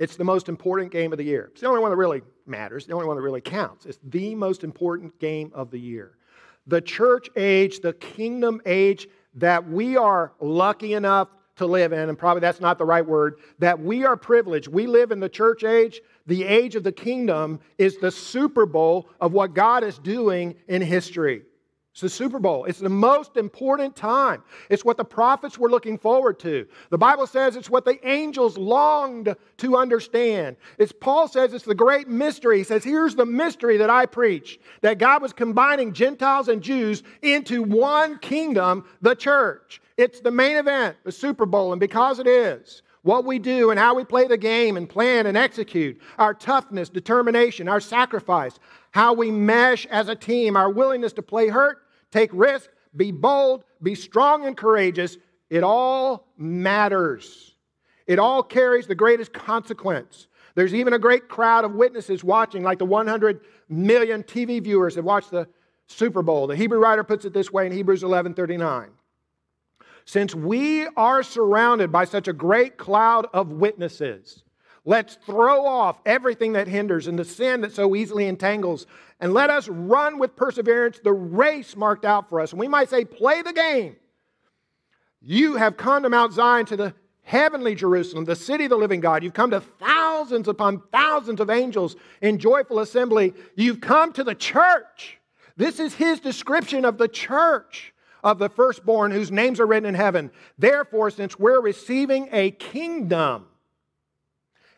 It's 0.00 0.16
the 0.16 0.24
most 0.24 0.48
important 0.48 0.90
game 0.90 1.12
of 1.12 1.18
the 1.18 1.24
year. 1.24 1.50
It's 1.52 1.60
the 1.60 1.68
only 1.68 1.82
one 1.82 1.92
that 1.92 1.96
really 1.96 2.22
matters, 2.46 2.84
the 2.84 2.94
only 2.94 3.06
one 3.06 3.14
that 3.14 3.22
really 3.22 3.40
counts. 3.40 3.86
It's 3.86 4.00
the 4.02 4.34
most 4.34 4.64
important 4.64 5.20
game 5.20 5.52
of 5.54 5.70
the 5.70 5.78
year 5.78 6.18
the 6.66 6.80
church 6.80 7.28
age, 7.36 7.78
the 7.78 7.92
kingdom 7.92 8.60
age 8.66 9.06
that 9.34 9.68
we 9.68 9.96
are 9.96 10.32
lucky 10.40 10.94
enough 10.94 11.28
to 11.56 11.66
live 11.66 11.92
in, 11.92 12.08
and 12.08 12.18
probably 12.18 12.40
that's 12.40 12.60
not 12.60 12.78
the 12.78 12.84
right 12.84 13.06
word, 13.06 13.38
that 13.58 13.80
we 13.80 14.04
are 14.04 14.16
privileged. 14.16 14.68
We 14.68 14.86
live 14.86 15.12
in 15.12 15.20
the 15.20 15.28
church 15.28 15.64
age. 15.64 16.00
The 16.26 16.44
age 16.44 16.74
of 16.74 16.82
the 16.82 16.92
kingdom 16.92 17.60
is 17.78 17.98
the 17.98 18.10
Super 18.10 18.66
Bowl 18.66 19.08
of 19.20 19.32
what 19.32 19.54
God 19.54 19.84
is 19.84 19.98
doing 19.98 20.56
in 20.68 20.82
history. 20.82 21.42
It's 21.94 22.00
the 22.00 22.08
Super 22.08 22.40
Bowl. 22.40 22.64
It's 22.64 22.80
the 22.80 22.88
most 22.88 23.36
important 23.36 23.94
time. 23.94 24.42
It's 24.68 24.84
what 24.84 24.96
the 24.96 25.04
prophets 25.04 25.58
were 25.58 25.70
looking 25.70 25.96
forward 25.96 26.40
to. 26.40 26.66
The 26.90 26.98
Bible 26.98 27.24
says 27.24 27.54
it's 27.54 27.70
what 27.70 27.84
the 27.84 28.04
angels 28.04 28.58
longed 28.58 29.36
to 29.58 29.76
understand. 29.76 30.56
It's 30.76 30.90
Paul 30.90 31.28
says 31.28 31.54
it's 31.54 31.64
the 31.64 31.72
great 31.72 32.08
mystery. 32.08 32.58
He 32.58 32.64
says, 32.64 32.82
Here's 32.82 33.14
the 33.14 33.24
mystery 33.24 33.76
that 33.76 33.90
I 33.90 34.06
preach 34.06 34.58
that 34.80 34.98
God 34.98 35.22
was 35.22 35.32
combining 35.32 35.92
Gentiles 35.92 36.48
and 36.48 36.60
Jews 36.60 37.04
into 37.22 37.62
one 37.62 38.18
kingdom, 38.18 38.86
the 39.00 39.14
church. 39.14 39.80
It's 39.96 40.20
the 40.20 40.30
main 40.30 40.56
event, 40.56 40.96
the 41.04 41.12
Super 41.12 41.46
Bowl. 41.46 41.72
And 41.72 41.80
because 41.80 42.18
it 42.18 42.26
is, 42.26 42.82
what 43.02 43.24
we 43.24 43.38
do 43.38 43.70
and 43.70 43.78
how 43.78 43.94
we 43.94 44.04
play 44.04 44.26
the 44.26 44.38
game 44.38 44.76
and 44.76 44.88
plan 44.88 45.26
and 45.26 45.36
execute, 45.36 46.00
our 46.18 46.32
toughness, 46.34 46.88
determination, 46.88 47.68
our 47.68 47.80
sacrifice, 47.80 48.58
how 48.92 49.12
we 49.12 49.30
mesh 49.30 49.86
as 49.86 50.08
a 50.08 50.14
team, 50.14 50.56
our 50.56 50.70
willingness 50.70 51.12
to 51.12 51.22
play 51.22 51.48
hurt 51.48 51.78
take 52.10 52.30
risk, 52.32 52.70
be 52.96 53.10
bold, 53.10 53.64
be 53.82 53.94
strong 53.94 54.46
and 54.46 54.56
courageous. 54.56 55.18
It 55.50 55.64
all 55.64 56.28
matters. 56.38 57.56
It 58.06 58.20
all 58.20 58.42
carries 58.42 58.86
the 58.86 58.94
greatest 58.94 59.32
consequence. 59.32 60.28
There's 60.54 60.74
even 60.74 60.92
a 60.92 60.98
great 60.98 61.28
crowd 61.28 61.64
of 61.64 61.74
witnesses 61.74 62.22
watching, 62.22 62.62
like 62.62 62.78
the 62.78 62.84
100 62.84 63.40
million 63.68 64.22
TV 64.22 64.62
viewers 64.62 64.94
that 64.94 65.02
watch 65.02 65.28
the 65.28 65.48
Super 65.88 66.22
Bowl. 66.22 66.46
The 66.46 66.54
Hebrew 66.54 66.78
writer 66.78 67.02
puts 67.02 67.24
it 67.24 67.32
this 67.32 67.52
way 67.52 67.66
in 67.66 67.72
Hebrews 67.72 68.04
11:39. 68.04 68.90
Since 70.04 70.34
we 70.34 70.86
are 70.96 71.22
surrounded 71.22 71.90
by 71.90 72.04
such 72.04 72.28
a 72.28 72.32
great 72.32 72.76
cloud 72.76 73.26
of 73.32 73.52
witnesses, 73.52 74.44
Let's 74.84 75.16
throw 75.24 75.64
off 75.64 75.98
everything 76.04 76.52
that 76.52 76.68
hinders 76.68 77.06
and 77.06 77.18
the 77.18 77.24
sin 77.24 77.62
that 77.62 77.72
so 77.72 77.96
easily 77.96 78.26
entangles, 78.26 78.86
and 79.18 79.32
let 79.32 79.48
us 79.48 79.66
run 79.68 80.18
with 80.18 80.36
perseverance 80.36 81.00
the 81.02 81.12
race 81.12 81.74
marked 81.74 82.04
out 82.04 82.28
for 82.28 82.40
us. 82.40 82.52
And 82.52 82.60
we 82.60 82.68
might 82.68 82.90
say, 82.90 83.04
play 83.04 83.40
the 83.40 83.52
game. 83.52 83.96
You 85.22 85.56
have 85.56 85.78
come 85.78 86.02
to 86.02 86.10
Mount 86.10 86.34
Zion, 86.34 86.66
to 86.66 86.76
the 86.76 86.94
heavenly 87.22 87.74
Jerusalem, 87.74 88.26
the 88.26 88.36
city 88.36 88.64
of 88.64 88.70
the 88.70 88.76
living 88.76 89.00
God. 89.00 89.24
You've 89.24 89.32
come 89.32 89.52
to 89.52 89.60
thousands 89.60 90.48
upon 90.48 90.82
thousands 90.92 91.40
of 91.40 91.48
angels 91.48 91.96
in 92.20 92.38
joyful 92.38 92.80
assembly. 92.80 93.32
You've 93.56 93.80
come 93.80 94.12
to 94.12 94.24
the 94.24 94.34
church. 94.34 95.18
This 95.56 95.80
is 95.80 95.94
his 95.94 96.20
description 96.20 96.84
of 96.84 96.98
the 96.98 97.08
church 97.08 97.93
of 98.24 98.38
the 98.38 98.48
firstborn 98.48 99.12
whose 99.12 99.30
names 99.30 99.60
are 99.60 99.66
written 99.66 99.88
in 99.88 99.94
heaven. 99.94 100.30
Therefore, 100.58 101.10
since 101.10 101.38
we're 101.38 101.60
receiving 101.60 102.28
a 102.32 102.50
kingdom, 102.52 103.46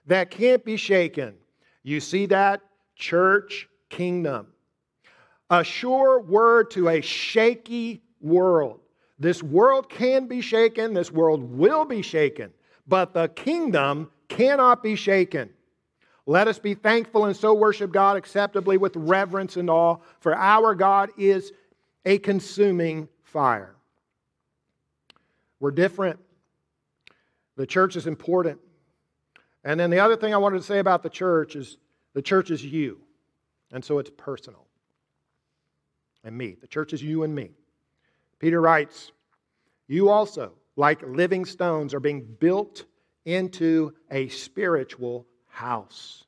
that 0.07 0.31
can't 0.31 0.65
be 0.65 0.77
shaken. 0.77 1.35
You 1.85 2.01
see 2.01 2.27
that? 2.27 2.61
Church 2.97 3.69
kingdom. 3.89 4.49
A 5.49 5.63
sure 5.63 6.21
word 6.21 6.73
to 6.73 6.89
a 6.89 7.01
shaky 7.01 8.03
world. 8.21 8.81
This 9.19 9.43
world 9.43 9.89
can 9.89 10.27
be 10.27 10.41
shaken, 10.41 10.93
this 10.93 11.11
world 11.11 11.43
will 11.57 11.85
be 11.85 12.03
shaken, 12.03 12.53
but 12.87 13.15
the 13.15 13.29
kingdom 13.29 14.11
cannot 14.29 14.83
be 14.83 14.97
shaken. 14.97 15.51
Let 16.27 16.49
us 16.49 16.59
be 16.59 16.75
thankful 16.75 17.27
and 17.27 17.37
so 17.37 17.55
worship 17.55 17.93
God 17.93 18.17
acceptably 18.17 18.77
with 18.77 18.95
reverence 18.97 19.57
and 19.57 19.71
awe, 19.71 19.99
for 20.19 20.35
our 20.35 20.75
God 20.75 21.11
is 21.17 21.53
a 22.05 22.19
consuming 22.19 23.09
fire. 23.37 23.75
We're 25.61 25.71
different. 25.71 26.19
The 27.57 27.67
church 27.67 27.95
is 27.95 28.07
important. 28.07 28.59
And 29.63 29.79
then 29.79 29.91
the 29.91 29.99
other 29.99 30.17
thing 30.17 30.33
I 30.33 30.39
wanted 30.39 30.57
to 30.57 30.63
say 30.63 30.79
about 30.79 31.03
the 31.03 31.11
church 31.11 31.55
is 31.55 31.77
the 32.15 32.23
church 32.23 32.51
is 32.51 32.65
you. 32.65 32.99
And 33.73 33.85
so 33.85 33.99
it's 33.99 34.09
personal. 34.17 34.65
And 36.25 36.35
me. 36.39 36.57
The 36.59 36.67
church 36.67 36.95
is 36.95 37.03
you 37.03 37.25
and 37.25 37.35
me. 37.35 37.51
Peter 38.39 38.59
writes, 38.59 39.13
You 39.87 40.09
also, 40.09 40.53
like 40.77 41.03
living 41.03 41.45
stones, 41.45 41.93
are 41.93 42.01
being 42.01 42.23
built 42.41 42.87
into 43.27 43.93
a 44.11 44.29
spiritual 44.29 45.27
house. 45.49 46.25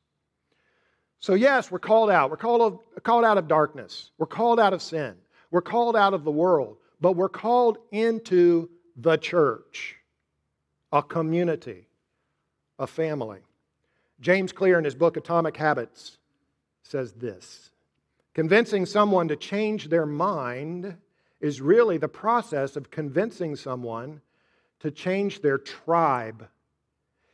So, 1.20 1.32
yes, 1.32 1.70
we're 1.70 1.78
called 1.78 2.10
out. 2.10 2.30
We're 2.30 2.36
called, 2.36 2.80
called 3.02 3.24
out 3.24 3.38
of 3.38 3.48
darkness. 3.48 4.10
We're 4.18 4.26
called 4.26 4.60
out 4.60 4.74
of 4.74 4.82
sin. 4.82 5.14
We're 5.50 5.62
called 5.62 5.96
out 5.96 6.12
of 6.12 6.24
the 6.24 6.30
world. 6.30 6.76
But 7.00 7.12
we're 7.12 7.28
called 7.28 7.78
into 7.90 8.70
the 8.96 9.16
church, 9.16 9.96
a 10.92 11.02
community 11.02 11.88
a 12.78 12.86
family. 12.86 13.40
James 14.20 14.52
Clear, 14.52 14.78
in 14.78 14.84
his 14.84 14.94
book 14.94 15.16
Atomic 15.16 15.56
Habits, 15.56 16.18
says 16.82 17.12
this 17.12 17.70
Convincing 18.34 18.86
someone 18.86 19.28
to 19.28 19.36
change 19.36 19.88
their 19.88 20.06
mind 20.06 20.96
is 21.40 21.60
really 21.60 21.98
the 21.98 22.08
process 22.08 22.76
of 22.76 22.90
convincing 22.90 23.56
someone 23.56 24.20
to 24.80 24.90
change 24.90 25.40
their 25.40 25.58
tribe. 25.58 26.48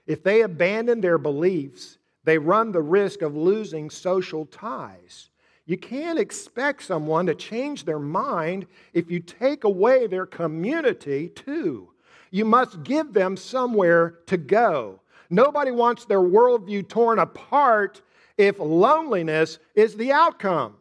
If 0.06 0.22
they 0.22 0.42
abandon 0.42 1.00
their 1.00 1.18
beliefs, 1.18 1.98
they 2.24 2.38
run 2.38 2.72
the 2.72 2.82
risk 2.82 3.22
of 3.22 3.36
losing 3.36 3.90
social 3.90 4.46
ties. 4.46 5.30
You 5.66 5.78
can't 5.78 6.18
expect 6.18 6.82
someone 6.82 7.26
to 7.26 7.34
change 7.34 7.84
their 7.84 7.98
mind 7.98 8.66
if 8.92 9.10
you 9.10 9.20
take 9.20 9.64
away 9.64 10.06
their 10.06 10.26
community, 10.26 11.30
too. 11.30 11.88
You 12.30 12.44
must 12.44 12.82
give 12.82 13.12
them 13.12 13.36
somewhere 13.36 14.18
to 14.26 14.36
go. 14.36 15.00
Nobody 15.30 15.70
wants 15.70 16.04
their 16.04 16.20
worldview 16.20 16.88
torn 16.88 17.18
apart 17.18 18.02
if 18.36 18.58
loneliness 18.58 19.58
is 19.74 19.96
the 19.96 20.12
outcome. 20.12 20.74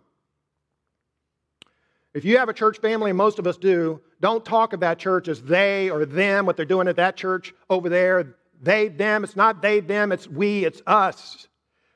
If 2.13 2.25
you 2.25 2.37
have 2.37 2.49
a 2.49 2.53
church 2.53 2.79
family, 2.79 3.11
and 3.11 3.17
most 3.17 3.39
of 3.39 3.47
us 3.47 3.57
do, 3.57 4.01
don't 4.19 4.43
talk 4.45 4.73
of 4.73 4.81
that 4.81 4.99
church 4.99 5.27
as 5.27 5.41
they 5.41 5.89
or 5.89 6.05
them, 6.05 6.45
what 6.45 6.57
they're 6.57 6.65
doing 6.65 6.87
at 6.87 6.95
that 6.97 7.15
church 7.15 7.53
over 7.69 7.89
there. 7.89 8.35
They, 8.61 8.87
them. 8.87 9.23
It's 9.23 9.35
not 9.35 9.61
they, 9.61 9.79
them, 9.79 10.11
it's 10.11 10.27
we, 10.27 10.65
it's 10.65 10.81
us. 10.85 11.47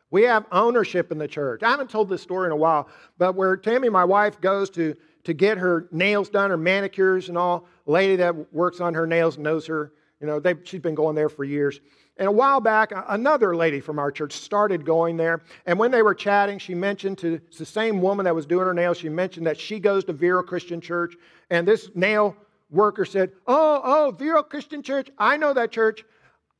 We 0.10 0.24
have 0.24 0.46
ownership 0.52 1.12
in 1.12 1.18
the 1.18 1.28
church. 1.28 1.64
I 1.64 1.72
haven't 1.72 1.90
told 1.90 2.10
this 2.10 2.22
story 2.22 2.48
in 2.48 2.52
a 2.52 2.58
while, 2.58 2.88
but 3.18 3.36
where 3.36 3.58
Tammy, 3.58 3.90
my 3.90 4.06
wife, 4.06 4.40
goes 4.40 4.70
to, 4.72 4.96
to 5.26 5.34
get 5.34 5.58
her 5.58 5.88
nails 5.92 6.30
done, 6.30 6.50
her 6.50 6.58
manicures 6.58 7.30
and 7.30 7.38
all, 7.38 7.66
a 7.86 7.92
lady 7.92 8.16
that 8.18 8.54
works 8.54 8.80
on 8.80 8.94
her 8.94 9.06
nails 9.06 9.38
knows 9.38 9.68
her. 9.68 9.92
You 10.22 10.28
know, 10.28 10.42
she's 10.64 10.82
been 10.82 10.96
going 10.96 11.16
there 11.16 11.30
for 11.30 11.44
years. 11.44 11.80
And 12.18 12.28
a 12.28 12.32
while 12.32 12.60
back, 12.60 12.92
another 13.10 13.56
lady 13.56 13.80
from 13.80 14.00
our 14.00 14.12
church 14.12 14.34
started 14.34 14.86
going 14.86 15.18
there. 15.18 15.44
And 15.68 15.78
when 15.78 15.92
they 15.92 16.02
were 16.02 16.16
chatting, 16.16 16.58
she 16.58 16.74
mentioned 16.74 17.20
to 17.20 17.40
the 17.56 17.66
same 17.66 18.02
woman 18.02 18.24
that 18.26 18.34
was 18.34 18.48
doing 18.48 18.66
her 18.66 18.74
nails, 18.74 18.98
she 18.98 19.10
mentioned 19.10 19.46
that 19.46 19.60
she 19.60 19.80
goes 19.80 20.04
to 20.06 20.14
Vero 20.14 20.42
Christian 20.42 20.82
Church. 20.82 21.16
And 21.52 21.68
this 21.68 21.90
nail 21.94 22.36
worker 22.72 23.06
said, 23.06 23.34
Oh, 23.46 23.82
oh, 23.84 24.12
Vero 24.12 24.42
Christian 24.42 24.82
Church, 24.82 25.10
I 25.18 25.38
know 25.38 25.54
that 25.54 25.72
church. 25.72 26.04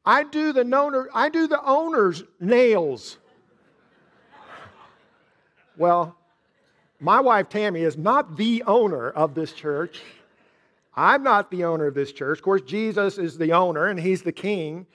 I 0.06 0.24
do 0.24 0.54
the 0.54 1.10
I 1.14 1.30
do 1.30 1.48
the 1.48 1.62
owner's 1.64 2.24
nails. 2.40 3.18
Well, 5.78 6.16
my 7.00 7.20
wife 7.20 7.50
Tammy 7.50 7.82
is 7.82 7.98
not 7.98 8.38
the 8.38 8.64
owner 8.64 9.10
of 9.10 9.36
this 9.36 9.54
church. 9.54 10.02
I'm 10.96 11.22
not 11.22 11.52
the 11.52 11.64
owner 11.64 11.88
of 11.88 11.94
this 11.94 12.12
church. 12.12 12.40
Of 12.40 12.44
course, 12.44 12.64
Jesus 12.64 13.20
is 13.20 13.38
the 13.38 13.54
owner 13.54 13.86
and 13.88 14.00
he's 14.00 14.24
the 14.24 14.32
king. 14.32 14.88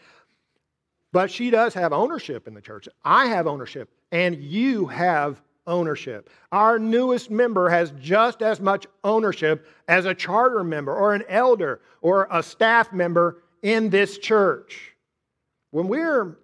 But 1.12 1.30
she 1.30 1.50
does 1.50 1.74
have 1.74 1.92
ownership 1.92 2.48
in 2.48 2.54
the 2.54 2.60
church. 2.60 2.88
I 3.04 3.26
have 3.26 3.46
ownership, 3.46 3.90
and 4.10 4.42
you 4.42 4.86
have 4.86 5.42
ownership. 5.66 6.30
Our 6.50 6.78
newest 6.78 7.30
member 7.30 7.68
has 7.68 7.92
just 8.00 8.42
as 8.42 8.60
much 8.60 8.86
ownership 9.04 9.66
as 9.88 10.06
a 10.06 10.14
charter 10.14 10.64
member 10.64 10.94
or 10.94 11.14
an 11.14 11.22
elder 11.28 11.82
or 12.00 12.26
a 12.30 12.42
staff 12.42 12.92
member 12.92 13.42
in 13.62 13.90
this 13.90 14.18
church. 14.18 14.96
When 15.70 15.86
we're 15.86 16.36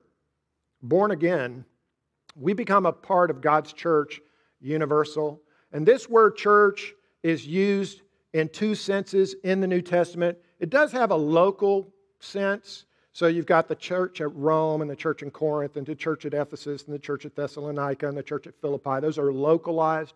born 0.82 1.10
again, 1.10 1.64
we 2.36 2.52
become 2.52 2.86
a 2.86 2.92
part 2.92 3.30
of 3.30 3.40
God's 3.40 3.72
church 3.72 4.20
universal. 4.60 5.40
And 5.72 5.86
this 5.86 6.08
word 6.08 6.36
church 6.36 6.94
is 7.22 7.46
used 7.46 8.02
in 8.32 8.48
two 8.48 8.74
senses 8.74 9.34
in 9.44 9.60
the 9.60 9.66
New 9.66 9.82
Testament. 9.82 10.38
It 10.60 10.70
does 10.70 10.92
have 10.92 11.10
a 11.10 11.16
local 11.16 11.92
sense, 12.20 12.84
so 13.12 13.26
you've 13.26 13.46
got 13.46 13.68
the 13.68 13.74
church 13.74 14.20
at 14.20 14.34
Rome 14.34 14.82
and 14.82 14.90
the 14.90 14.96
church 14.96 15.22
in 15.22 15.30
Corinth 15.30 15.76
and 15.76 15.86
the 15.86 15.94
church 15.94 16.24
at 16.24 16.34
Ephesus 16.34 16.84
and 16.84 16.94
the 16.94 16.98
church 16.98 17.24
at 17.26 17.34
Thessalonica 17.34 18.08
and 18.08 18.16
the 18.16 18.22
church 18.22 18.46
at 18.46 18.60
Philippi. 18.60 19.00
Those 19.00 19.18
are 19.18 19.32
localized 19.32 20.14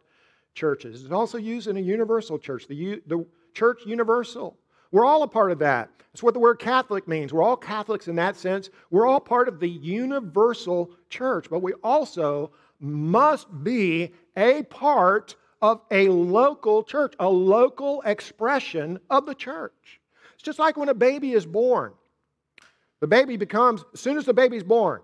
churches. 0.55 1.03
It's 1.03 1.13
also 1.13 1.39
used 1.39 1.69
in 1.69 1.77
a 1.77 1.81
universal 1.81 2.39
church, 2.39 2.67
the, 2.69 3.03
the 3.07 3.25
church 3.55 3.83
universal. 3.87 4.57
We're 4.91 5.07
all 5.07 5.23
a 5.23 5.29
part 5.29 5.53
of 5.53 5.59
that. 5.61 5.91
That's 6.13 6.23
what 6.23 6.35
the 6.35 6.41
word 6.41 6.59
Catholic 6.59 7.09
means. 7.09 7.33
We're 7.33 7.43
all 7.43 7.57
Catholics 7.57 8.09
in 8.09 8.17
that 8.17 8.37
sense. 8.37 8.69
We're 8.91 9.07
all 9.07 9.21
part 9.21 9.49
of 9.49 9.61
the 9.61 9.69
universal 9.69 10.91
church, 11.09 11.47
but 11.49 11.63
we 11.63 11.73
also 11.83 12.53
must 12.79 13.47
be 13.65 14.13
a 14.37 14.63
part 14.65 15.37
of 15.61 15.81
a 15.91 16.09
local 16.09 16.83
church, 16.83 17.15
a 17.19 17.29
local 17.29 18.03
expression 18.03 18.99
of 19.09 19.27
the 19.27 19.35
church. 19.35 20.01
It's 20.35 20.43
just 20.43 20.59
like 20.59 20.77
when 20.77 20.89
a 20.89 20.95
baby 20.95 21.33
is 21.33 21.47
born. 21.47 21.93
The 23.01 23.07
baby 23.07 23.37
becomes, 23.37 23.85
as 23.95 24.01
soon 24.01 24.19
as 24.19 24.27
the 24.27 24.35
baby's 24.35 24.63
born, 24.65 25.01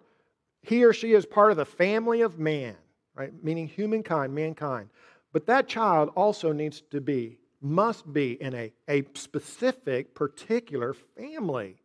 he 0.62 0.84
or 0.84 0.92
she 0.92 1.12
is 1.12 1.26
part 1.26 1.50
of 1.50 1.56
the 1.56 1.64
family 1.64 2.20
of 2.20 2.38
man, 2.38 2.76
right? 3.14 3.32
Meaning 3.42 3.68
humankind, 3.68 4.34
mankind. 4.34 4.90
But 5.32 5.46
that 5.46 5.68
child 5.68 6.10
also 6.16 6.52
needs 6.52 6.82
to 6.90 7.00
be, 7.00 7.38
must 7.60 8.12
be 8.12 8.40
in 8.42 8.54
a, 8.54 8.72
a 8.88 9.04
specific, 9.14 10.14
particular 10.14 10.94
family 11.16 11.76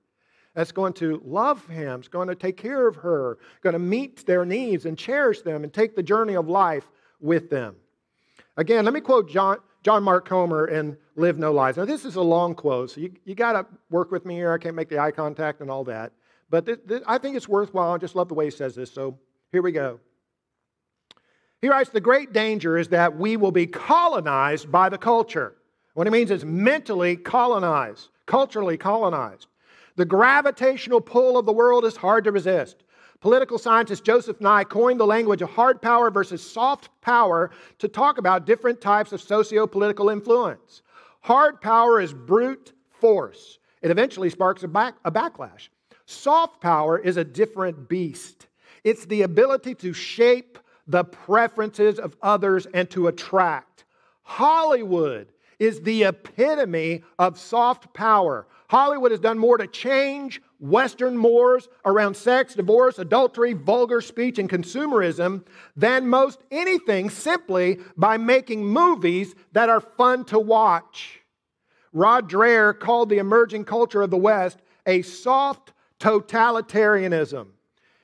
that's 0.55 0.71
going 0.71 0.93
to 0.93 1.21
love 1.25 1.65
him, 1.67 2.01
is 2.01 2.07
going 2.07 2.27
to 2.27 2.35
take 2.35 2.57
care 2.57 2.88
of 2.88 2.95
her, 2.97 3.38
going 3.62 3.73
to 3.73 3.79
meet 3.79 4.25
their 4.25 4.45
needs 4.45 4.85
and 4.85 4.97
cherish 4.97 5.41
them 5.41 5.63
and 5.63 5.73
take 5.73 5.95
the 5.95 6.03
journey 6.03 6.35
of 6.35 6.47
life 6.47 6.89
with 7.23 7.49
them. 7.49 7.75
Again, 8.57 8.85
let 8.85 8.93
me 8.93 9.01
quote 9.01 9.29
John, 9.29 9.57
John 9.81 10.03
Mark 10.03 10.27
Comer 10.27 10.67
in 10.67 10.95
Live 11.15 11.39
No 11.39 11.51
Lies. 11.51 11.77
Now, 11.77 11.85
this 11.85 12.05
is 12.05 12.15
a 12.15 12.21
long 12.21 12.53
quote, 12.53 12.91
so 12.91 13.01
you, 13.01 13.13
you 13.25 13.33
got 13.33 13.53
to 13.53 13.65
work 13.89 14.11
with 14.11 14.25
me 14.25 14.35
here. 14.35 14.51
I 14.51 14.59
can't 14.59 14.75
make 14.75 14.89
the 14.89 14.99
eye 14.99 15.11
contact 15.11 15.61
and 15.61 15.71
all 15.71 15.83
that. 15.85 16.11
But 16.51 16.67
th- 16.67 16.79
th- 16.87 17.01
I 17.07 17.17
think 17.17 17.35
it's 17.35 17.47
worthwhile. 17.47 17.93
I 17.93 17.97
just 17.97 18.15
love 18.15 18.27
the 18.27 18.35
way 18.35 18.45
he 18.45 18.51
says 18.51 18.75
this. 18.75 18.91
So 18.91 19.17
here 19.51 19.63
we 19.63 19.71
go. 19.71 19.99
He 21.61 21.69
writes 21.69 21.89
The 21.89 22.01
great 22.01 22.33
danger 22.33 22.77
is 22.77 22.89
that 22.89 23.17
we 23.17 23.37
will 23.37 23.51
be 23.51 23.65
colonized 23.65 24.71
by 24.71 24.89
the 24.89 24.97
culture. 24.97 25.55
What 25.93 26.05
he 26.05 26.12
means 26.12 26.29
is 26.29 26.43
mentally 26.43 27.15
colonized, 27.15 28.09
culturally 28.25 28.77
colonized. 28.77 29.47
The 29.95 30.05
gravitational 30.05 31.01
pull 31.01 31.38
of 31.38 31.45
the 31.45 31.53
world 31.53 31.86
is 31.86 31.95
hard 31.95 32.23
to 32.25 32.31
resist. 32.31 32.83
Political 33.23 33.57
scientist 33.57 34.03
Joseph 34.03 34.41
Nye 34.41 34.65
coined 34.65 34.99
the 34.99 35.07
language 35.07 35.41
of 35.41 35.49
hard 35.49 35.81
power 35.81 36.12
versus 36.12 36.45
soft 36.45 36.89
power 36.99 37.51
to 37.79 37.88
talk 37.88 38.17
about 38.17 38.45
different 38.45 38.81
types 38.81 39.13
of 39.13 39.21
socio 39.21 39.65
political 39.65 40.09
influence. 40.09 40.81
Hard 41.21 41.62
power 41.62 42.01
is 42.01 42.13
brute 42.13 42.73
force, 42.99 43.59
it 43.81 43.91
eventually 43.91 44.29
sparks 44.29 44.63
a, 44.63 44.67
back, 44.67 44.95
a 45.05 45.12
backlash. 45.12 45.69
Soft 46.05 46.59
power 46.59 46.99
is 46.99 47.15
a 47.15 47.23
different 47.23 47.88
beast. 47.88 48.47
It's 48.83 49.05
the 49.05 49.21
ability 49.21 49.75
to 49.75 49.93
shape 49.93 50.59
the 50.86 51.05
preferences 51.05 51.99
of 51.99 52.17
others 52.21 52.67
and 52.73 52.89
to 52.89 53.07
attract. 53.07 53.86
Hollywood 54.23 55.31
is 55.59 55.79
the 55.79 56.03
epitome 56.03 57.03
of 57.17 57.39
soft 57.39 57.93
power. 57.93 58.47
Hollywood 58.67 59.12
has 59.12 59.21
done 59.21 59.38
more 59.38 59.57
to 59.57 59.67
change 59.67 60.41
Western 60.63 61.17
mores 61.17 61.67
around 61.84 62.15
sex, 62.15 62.54
divorce, 62.54 62.97
adultery, 62.97 63.52
vulgar 63.52 63.99
speech, 63.99 64.39
and 64.39 64.49
consumerism 64.49 65.45
than 65.76 66.08
most 66.08 66.41
anything 66.52 67.10
simply 67.10 67.80
by 67.97 68.15
making 68.15 68.65
movies 68.65 69.36
that 69.52 69.67
are 69.67 69.82
fun 69.82 70.23
to 70.23 70.39
watch. 70.39 71.19
Rod 71.91 72.30
Dreher 72.30 72.80
called 72.80 73.10
the 73.10 73.17
emerging 73.17 73.65
culture 73.65 74.02
of 74.02 74.10
the 74.10 74.17
West 74.17 74.60
a 74.86 75.02
soft 75.02 75.73
totalitarianism. 75.99 77.47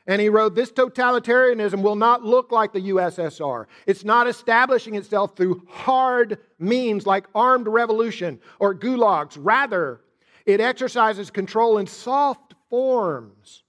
And 0.05 0.21
he 0.21 0.27
wrote, 0.27 0.53
This 0.53 0.73
totalitarianism 0.73 1.81
will 1.81 1.95
not 1.95 2.25
look 2.25 2.51
like 2.51 2.73
the 2.73 2.89
USSR. 2.91 3.67
It's 3.87 4.03
not 4.03 4.27
establishing 4.27 4.95
itself 4.95 5.37
through 5.37 5.65
hard 5.69 6.39
means 6.59 7.05
like 7.05 7.25
armed 7.33 7.69
revolution 7.69 8.41
or 8.59 8.75
gulags. 8.75 9.37
Rather, 9.39 10.01
it 10.45 10.59
exercises 10.59 11.29
control 11.29 11.77
in 11.77 11.87
soft 11.87 12.48
forms. 12.69 13.63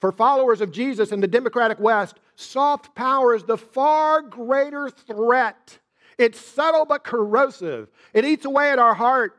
For 0.00 0.12
followers 0.12 0.60
of 0.60 0.70
Jesus 0.70 1.10
in 1.10 1.20
the 1.20 1.26
democratic 1.26 1.80
West, 1.80 2.20
soft 2.36 2.94
power 2.94 3.34
is 3.34 3.44
the 3.44 3.58
far 3.58 4.22
greater 4.22 4.90
threat. 4.90 5.78
It's 6.18 6.38
subtle 6.40 6.84
but 6.84 7.04
corrosive. 7.04 7.88
It 8.14 8.24
eats 8.24 8.44
away 8.44 8.70
at 8.70 8.78
our 8.78 8.94
heart, 8.94 9.36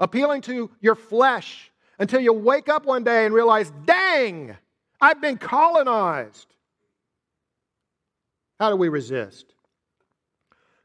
appealing 0.00 0.42
to 0.42 0.70
your 0.80 0.94
flesh 0.94 1.70
until 1.98 2.20
you 2.20 2.32
wake 2.32 2.68
up 2.68 2.86
one 2.86 3.02
day 3.02 3.24
and 3.24 3.34
realize, 3.34 3.72
dang, 3.84 4.56
I've 5.00 5.20
been 5.20 5.36
colonized. 5.36 6.46
How 8.58 8.70
do 8.70 8.76
we 8.76 8.88
resist? 8.88 9.54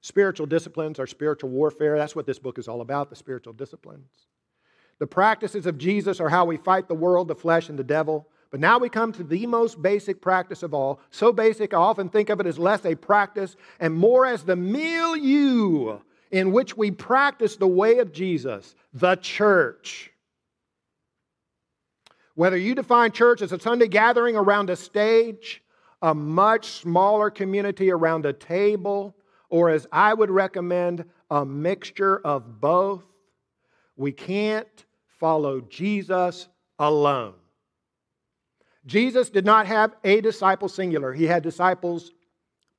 Spiritual 0.01 0.47
disciplines 0.47 0.99
are 0.99 1.07
spiritual 1.07 1.49
warfare. 1.49 1.97
That's 1.97 2.15
what 2.15 2.25
this 2.25 2.39
book 2.39 2.59
is 2.59 2.67
all 2.67 2.81
about 2.81 3.09
the 3.09 3.15
spiritual 3.15 3.53
disciplines. 3.53 4.27
The 4.99 5.07
practices 5.07 5.65
of 5.65 5.77
Jesus 5.77 6.19
are 6.19 6.29
how 6.29 6.45
we 6.45 6.57
fight 6.57 6.87
the 6.87 6.93
world, 6.93 7.27
the 7.27 7.35
flesh, 7.35 7.69
and 7.69 7.77
the 7.77 7.83
devil. 7.83 8.27
But 8.51 8.59
now 8.59 8.77
we 8.77 8.87
come 8.87 9.11
to 9.13 9.23
the 9.23 9.47
most 9.47 9.81
basic 9.81 10.21
practice 10.21 10.61
of 10.61 10.73
all. 10.73 10.99
So 11.09 11.33
basic, 11.33 11.73
I 11.73 11.77
often 11.77 12.09
think 12.09 12.29
of 12.29 12.39
it 12.39 12.45
as 12.45 12.59
less 12.59 12.85
a 12.85 12.95
practice 12.95 13.55
and 13.79 13.95
more 13.95 14.25
as 14.25 14.43
the 14.43 14.55
milieu 14.55 15.99
in 16.31 16.51
which 16.51 16.77
we 16.77 16.91
practice 16.91 17.55
the 17.55 17.67
way 17.67 17.97
of 17.97 18.11
Jesus, 18.11 18.75
the 18.93 19.15
church. 19.15 20.11
Whether 22.35 22.57
you 22.57 22.75
define 22.75 23.11
church 23.11 23.41
as 23.41 23.51
a 23.51 23.59
Sunday 23.59 23.87
gathering 23.87 24.35
around 24.35 24.69
a 24.69 24.75
stage, 24.75 25.63
a 26.01 26.13
much 26.13 26.67
smaller 26.67 27.29
community 27.29 27.91
around 27.91 28.25
a 28.25 28.33
table, 28.33 29.15
or 29.49 29.69
as 29.69 29.87
I 29.91 30.13
would 30.13 30.31
recommend, 30.31 31.05
a 31.29 31.45
mixture 31.45 32.19
of 32.19 32.59
both, 32.59 33.03
we 33.95 34.11
can't 34.11 34.85
follow 35.19 35.61
Jesus 35.61 36.47
alone. 36.79 37.35
Jesus 38.85 39.29
did 39.29 39.45
not 39.45 39.67
have 39.67 39.95
a 40.03 40.21
disciple 40.21 40.67
singular, 40.67 41.13
he 41.13 41.25
had 41.25 41.43
disciples 41.43 42.11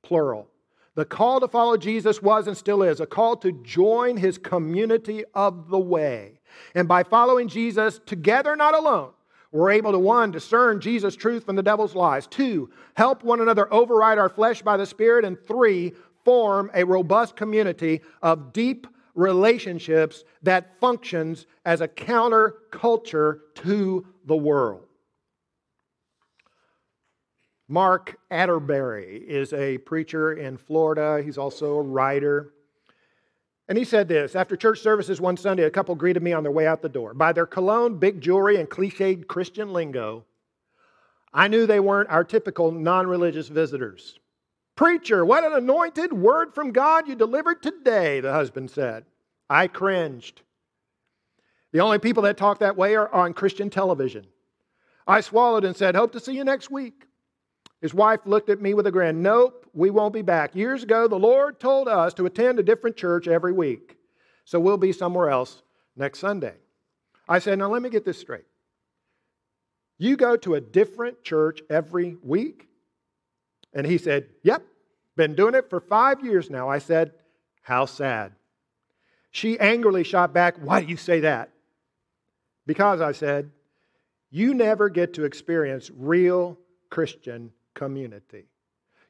plural. 0.03 0.47
The 0.95 1.05
call 1.05 1.41
to 1.41 1.47
follow 1.47 1.75
Jesus 1.75 2.21
was 2.21 2.47
and 2.47 2.55
still 2.55 2.81
is 2.81 3.01
a 3.01 3.05
call 3.05 3.35
to 3.37 3.51
join 3.51 4.15
his 4.15 4.37
community 4.37 5.25
of 5.33 5.69
the 5.69 5.79
way. 5.79 6.39
And 6.73 6.87
by 6.87 7.03
following 7.03 7.49
Jesus 7.49 7.99
together, 8.05 8.55
not 8.55 8.75
alone, 8.75 9.11
we're 9.51 9.71
able 9.71 9.91
to 9.91 9.99
one, 9.99 10.31
discern 10.31 10.79
Jesus' 10.79 11.15
truth 11.15 11.45
from 11.45 11.57
the 11.57 11.63
devil's 11.63 11.95
lies, 11.95 12.27
two, 12.27 12.69
help 12.95 13.23
one 13.23 13.41
another 13.41 13.73
override 13.73 14.17
our 14.17 14.29
flesh 14.29 14.61
by 14.61 14.77
the 14.77 14.85
Spirit, 14.85 15.25
and 15.25 15.37
three, 15.47 15.93
form 16.23 16.71
a 16.73 16.83
robust 16.83 17.35
community 17.35 18.01
of 18.21 18.53
deep 18.53 18.87
relationships 19.15 20.23
that 20.43 20.79
functions 20.79 21.47
as 21.65 21.81
a 21.81 21.87
counterculture 21.87 23.39
to 23.55 24.05
the 24.25 24.35
world. 24.35 24.85
Mark 27.67 28.19
Atteberry 28.29 29.23
is 29.23 29.51
a 29.53 29.79
preacher 29.79 30.33
in 30.33 30.57
Florida. 30.57 31.23
He's 31.23 31.37
also 31.37 31.77
a 31.77 31.81
writer. 31.81 32.51
And 33.67 33.77
he 33.77 33.83
said 33.83 34.07
this 34.07 34.35
After 34.35 34.55
church 34.55 34.81
services 34.81 35.19
one 35.19 35.37
Sunday, 35.37 35.63
a 35.63 35.71
couple 35.71 35.95
greeted 35.95 36.21
me 36.21 36.33
on 36.33 36.43
their 36.43 36.51
way 36.51 36.67
out 36.67 36.83
the 36.83 36.89
door. 36.89 37.13
By 37.13 37.33
their 37.33 37.47
cologne, 37.47 37.97
big 37.97 38.21
jewelry, 38.21 38.59
and 38.59 38.69
cliched 38.69 39.27
Christian 39.27 39.73
lingo, 39.73 40.25
I 41.33 41.47
knew 41.47 41.65
they 41.65 41.79
weren't 41.79 42.09
our 42.09 42.23
typical 42.23 42.71
non 42.71 43.07
religious 43.07 43.47
visitors. 43.47 44.19
Preacher, 44.75 45.25
what 45.25 45.45
an 45.45 45.53
anointed 45.53 46.11
word 46.11 46.53
from 46.53 46.71
God 46.71 47.07
you 47.07 47.15
delivered 47.15 47.63
today, 47.63 48.19
the 48.19 48.33
husband 48.33 48.69
said. 48.69 49.05
I 49.49 49.67
cringed. 49.67 50.41
The 51.71 51.79
only 51.79 51.99
people 51.99 52.23
that 52.23 52.37
talk 52.37 52.59
that 52.59 52.77
way 52.77 52.95
are 52.95 53.13
on 53.13 53.33
Christian 53.33 53.69
television. 53.69 54.25
I 55.07 55.21
swallowed 55.21 55.63
and 55.63 55.75
said, 55.75 55.95
Hope 55.95 56.11
to 56.13 56.19
see 56.19 56.35
you 56.35 56.43
next 56.43 56.71
week. 56.71 57.05
His 57.81 57.93
wife 57.93 58.21
looked 58.25 58.49
at 58.49 58.61
me 58.61 58.73
with 58.73 58.87
a 58.87 58.91
grin. 58.91 59.21
Nope, 59.21 59.65
we 59.73 59.89
won't 59.89 60.13
be 60.13 60.21
back. 60.21 60.55
Years 60.55 60.83
ago, 60.83 61.07
the 61.07 61.19
Lord 61.19 61.59
told 61.59 61.87
us 61.87 62.13
to 62.15 62.25
attend 62.25 62.59
a 62.59 62.63
different 62.63 62.97
church 62.97 63.27
every 63.27 63.53
week. 63.53 63.97
So 64.43 64.59
we'll 64.59 64.77
be 64.77 64.91
somewhere 64.91 65.29
else 65.29 65.61
next 65.95 66.19
Sunday. 66.19 66.55
I 67.29 67.39
said, 67.39 67.59
Now 67.59 67.69
let 67.69 67.81
me 67.81 67.89
get 67.89 68.05
this 68.05 68.19
straight. 68.19 68.45
You 69.97 70.17
go 70.17 70.35
to 70.37 70.55
a 70.55 70.61
different 70.61 71.23
church 71.23 71.61
every 71.69 72.17
week? 72.21 72.67
And 73.75 73.85
he 73.85 73.97
said, 73.97 74.27
Yep, 74.41 74.63
been 75.17 75.35
doing 75.35 75.53
it 75.53 75.69
for 75.69 75.79
five 75.79 76.23
years 76.23 76.49
now. 76.49 76.69
I 76.69 76.79
said, 76.79 77.11
How 77.61 77.85
sad. 77.85 78.31
She 79.29 79.59
angrily 79.59 80.05
shot 80.05 80.33
back, 80.33 80.55
Why 80.57 80.81
do 80.81 80.87
you 80.87 80.97
say 80.97 81.19
that? 81.19 81.51
Because 82.65 83.01
I 83.01 83.11
said, 83.11 83.51
You 84.31 84.53
never 84.53 84.89
get 84.89 85.13
to 85.15 85.25
experience 85.25 85.91
real 85.95 86.57
Christian 86.89 87.51
community. 87.73 88.45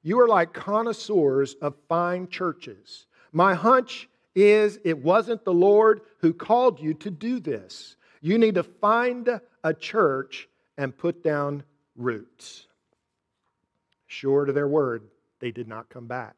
You 0.01 0.19
are 0.19 0.27
like 0.27 0.53
connoisseurs 0.53 1.53
of 1.61 1.75
fine 1.87 2.27
churches. 2.27 3.05
My 3.31 3.53
hunch 3.53 4.09
is 4.33 4.79
it 4.83 4.97
wasn't 4.97 5.45
the 5.45 5.53
Lord 5.53 6.01
who 6.19 6.33
called 6.33 6.79
you 6.79 6.93
to 6.95 7.09
do 7.09 7.39
this. 7.39 7.95
You 8.21 8.37
need 8.37 8.55
to 8.55 8.63
find 8.63 9.39
a 9.63 9.73
church 9.73 10.49
and 10.77 10.97
put 10.97 11.23
down 11.23 11.63
roots. 11.95 12.67
Sure 14.07 14.45
to 14.45 14.53
their 14.53 14.67
word, 14.67 15.03
they 15.39 15.51
did 15.51 15.67
not 15.67 15.89
come 15.89 16.07
back. 16.07 16.35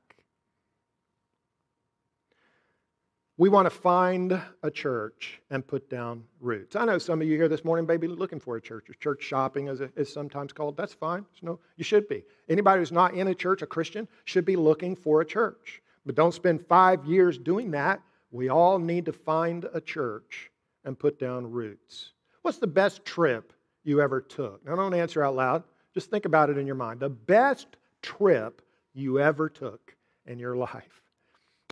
We 3.39 3.49
want 3.49 3.67
to 3.67 3.69
find 3.69 4.41
a 4.63 4.71
church 4.71 5.39
and 5.51 5.65
put 5.65 5.91
down 5.91 6.23
roots. 6.39 6.75
I 6.75 6.85
know 6.85 6.97
some 6.97 7.21
of 7.21 7.27
you 7.27 7.35
here 7.35 7.47
this 7.47 7.63
morning 7.63 7.85
may 7.85 7.97
be 7.97 8.07
looking 8.07 8.39
for 8.39 8.57
a 8.57 8.61
church, 8.61 8.89
or 8.89 8.95
church 8.95 9.21
shopping, 9.21 9.67
as 9.67 9.79
it 9.79 9.91
is 9.95 10.11
sometimes 10.11 10.51
called. 10.51 10.75
That's 10.75 10.95
fine. 10.95 11.23
no, 11.43 11.59
you 11.75 11.83
should 11.83 12.07
be. 12.07 12.23
Anybody 12.49 12.79
who's 12.79 12.91
not 12.91 13.13
in 13.13 13.27
a 13.27 13.35
church, 13.35 13.61
a 13.61 13.67
Christian, 13.67 14.07
should 14.25 14.43
be 14.43 14.55
looking 14.55 14.95
for 14.95 15.21
a 15.21 15.25
church. 15.25 15.83
But 16.03 16.15
don't 16.15 16.33
spend 16.33 16.65
five 16.65 17.05
years 17.05 17.37
doing 17.37 17.69
that. 17.71 18.01
We 18.31 18.49
all 18.49 18.79
need 18.79 19.05
to 19.05 19.13
find 19.13 19.67
a 19.71 19.81
church 19.81 20.49
and 20.83 20.97
put 20.97 21.19
down 21.19 21.51
roots. 21.51 22.13
What's 22.41 22.57
the 22.57 22.65
best 22.65 23.05
trip 23.05 23.53
you 23.83 24.01
ever 24.01 24.19
took? 24.19 24.65
Now, 24.65 24.75
don't 24.75 24.95
answer 24.95 25.23
out 25.23 25.35
loud. 25.35 25.63
Just 25.97 26.11
think 26.11 26.25
about 26.25 26.51
it 26.51 26.59
in 26.59 26.67
your 26.67 26.75
mind. 26.75 26.99
The 26.99 27.09
best 27.09 27.65
trip 28.03 28.61
you 28.93 29.19
ever 29.19 29.49
took 29.49 29.95
in 30.27 30.37
your 30.37 30.55
life. 30.55 31.01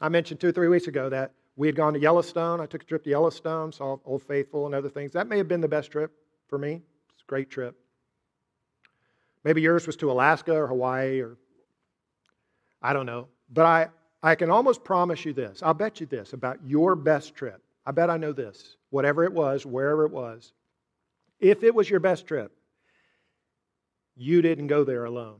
I 0.02 0.10
mentioned 0.10 0.40
two 0.40 0.48
or 0.48 0.52
three 0.52 0.68
weeks 0.68 0.88
ago 0.88 1.10
that 1.10 1.34
we 1.56 1.68
had 1.68 1.76
gone 1.76 1.94
to 1.94 2.00
Yellowstone. 2.00 2.60
I 2.60 2.66
took 2.66 2.82
a 2.82 2.86
trip 2.88 3.04
to 3.04 3.10
Yellowstone, 3.12 3.72
saw 3.72 3.98
Old 4.04 4.24
Faithful 4.24 4.66
and 4.66 4.74
other 4.74 4.90
things. 4.90 5.12
That 5.12 5.28
may 5.28 5.38
have 5.38 5.48
been 5.48 5.62
the 5.62 5.68
best 5.68 5.92
trip 5.92 6.12
for 6.48 6.58
me. 6.58 6.82
It's 7.14 7.22
a 7.22 7.28
great 7.28 7.52
trip. 7.52 7.78
Maybe 9.44 9.62
yours 9.62 9.86
was 9.86 9.96
to 9.98 10.10
Alaska 10.10 10.56
or 10.56 10.66
Hawaii 10.66 11.22
or 11.22 11.38
I 12.82 12.94
don't 12.94 13.06
know. 13.06 13.28
But 13.54 13.66
I, 13.68 13.90
I 14.24 14.34
can 14.34 14.50
almost 14.50 14.84
promise 14.84 15.24
you 15.24 15.34
this. 15.34 15.62
I'll 15.62 15.76
bet 15.76 16.00
you 16.00 16.08
this 16.08 16.34
about 16.34 16.58
your 16.66 16.96
best 16.96 17.36
trip. 17.36 17.62
I 17.86 17.92
bet 17.92 18.10
I 18.10 18.18
know 18.18 18.34
this. 18.34 18.78
Whatever 18.90 19.24
it 19.24 19.34
was, 19.34 19.68
wherever 19.68 20.04
it 20.04 20.12
was, 20.12 20.52
if 21.40 21.62
it 21.62 21.76
was 21.76 21.88
your 21.88 22.00
best 22.00 22.26
trip, 22.26 22.52
you 24.16 24.42
didn't 24.42 24.68
go 24.68 24.84
there 24.84 25.06
alone. 25.06 25.40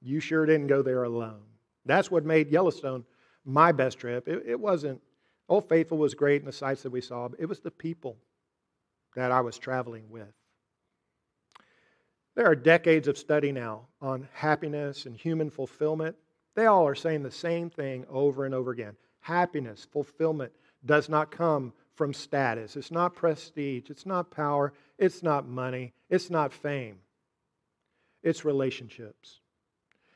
You 0.00 0.20
sure 0.20 0.46
didn't 0.46 0.68
go 0.68 0.82
there 0.82 1.02
alone. 1.02 1.42
That's 1.84 2.10
what 2.10 2.24
made 2.24 2.50
Yellowstone 2.50 3.04
my 3.44 3.72
best 3.72 3.98
trip. 3.98 4.28
It, 4.28 4.44
it 4.46 4.60
wasn't, 4.60 5.00
Old 5.48 5.68
Faithful 5.68 5.98
was 5.98 6.14
great 6.14 6.42
and 6.42 6.48
the 6.48 6.52
sights 6.52 6.82
that 6.82 6.92
we 6.92 7.00
saw, 7.00 7.28
but 7.28 7.40
it 7.40 7.46
was 7.46 7.60
the 7.60 7.70
people 7.70 8.16
that 9.16 9.32
I 9.32 9.40
was 9.40 9.58
traveling 9.58 10.08
with. 10.10 10.28
There 12.36 12.46
are 12.46 12.54
decades 12.54 13.08
of 13.08 13.18
study 13.18 13.50
now 13.50 13.88
on 14.00 14.28
happiness 14.32 15.06
and 15.06 15.16
human 15.16 15.50
fulfillment. 15.50 16.14
They 16.54 16.66
all 16.66 16.86
are 16.86 16.94
saying 16.94 17.22
the 17.22 17.30
same 17.30 17.70
thing 17.70 18.04
over 18.08 18.44
and 18.44 18.54
over 18.54 18.70
again. 18.70 18.96
Happiness, 19.20 19.86
fulfillment 19.90 20.52
does 20.84 21.08
not 21.08 21.30
come 21.30 21.72
from 21.98 22.14
status. 22.14 22.76
It's 22.76 22.92
not 22.92 23.16
prestige. 23.16 23.90
It's 23.90 24.06
not 24.06 24.30
power. 24.30 24.72
It's 24.98 25.20
not 25.24 25.48
money. 25.48 25.92
It's 26.08 26.30
not 26.30 26.52
fame. 26.54 26.98
It's 28.22 28.44
relationships. 28.44 29.40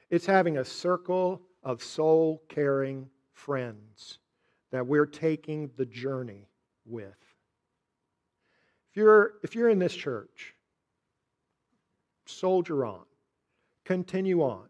It's 0.08 0.24
having 0.24 0.58
a 0.58 0.64
circle 0.64 1.42
of 1.64 1.82
soul 1.82 2.40
caring 2.48 3.10
friends 3.32 4.18
that 4.70 4.86
we're 4.86 5.06
taking 5.06 5.70
the 5.76 5.84
journey 5.84 6.46
with. 6.86 7.18
If 8.90 8.96
you're, 8.96 9.32
if 9.42 9.56
you're 9.56 9.68
in 9.68 9.80
this 9.80 9.94
church, 9.94 10.54
soldier 12.26 12.86
on, 12.86 13.04
continue 13.84 14.42
on, 14.42 14.68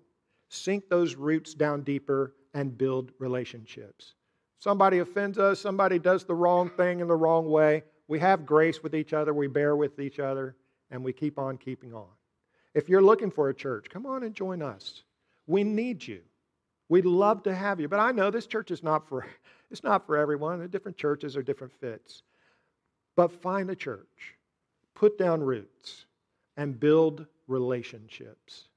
sink 0.48 0.88
those 0.88 1.14
roots 1.14 1.52
down 1.52 1.82
deeper, 1.82 2.34
and 2.54 2.76
build 2.76 3.12
relationships. 3.18 4.14
Somebody 4.62 5.00
offends 5.00 5.40
us, 5.40 5.58
somebody 5.58 5.98
does 5.98 6.22
the 6.22 6.36
wrong 6.36 6.70
thing 6.70 7.00
in 7.00 7.08
the 7.08 7.16
wrong 7.16 7.50
way. 7.50 7.82
We 8.06 8.20
have 8.20 8.46
grace 8.46 8.80
with 8.80 8.94
each 8.94 9.12
other, 9.12 9.34
we 9.34 9.48
bear 9.48 9.74
with 9.74 9.98
each 9.98 10.20
other, 10.20 10.54
and 10.92 11.02
we 11.02 11.12
keep 11.12 11.36
on 11.36 11.58
keeping 11.58 11.92
on. 11.92 12.06
If 12.72 12.88
you're 12.88 13.02
looking 13.02 13.32
for 13.32 13.48
a 13.48 13.54
church, 13.54 13.86
come 13.90 14.06
on 14.06 14.22
and 14.22 14.32
join 14.32 14.62
us. 14.62 15.02
We 15.48 15.64
need 15.64 16.06
you. 16.06 16.20
We'd 16.88 17.06
love 17.06 17.42
to 17.42 17.52
have 17.52 17.80
you. 17.80 17.88
But 17.88 17.98
I 17.98 18.12
know 18.12 18.30
this 18.30 18.46
church 18.46 18.70
is 18.70 18.84
not 18.84 19.08
for 19.08 19.26
it's 19.72 19.82
not 19.82 20.06
for 20.06 20.16
everyone. 20.16 20.60
The 20.60 20.68
different 20.68 20.96
churches 20.96 21.36
are 21.36 21.42
different 21.42 21.72
fits. 21.80 22.22
But 23.16 23.32
find 23.32 23.68
a 23.68 23.74
church, 23.74 24.36
put 24.94 25.18
down 25.18 25.42
roots, 25.42 26.06
and 26.56 26.78
build 26.78 27.26
relationships. 27.48 28.68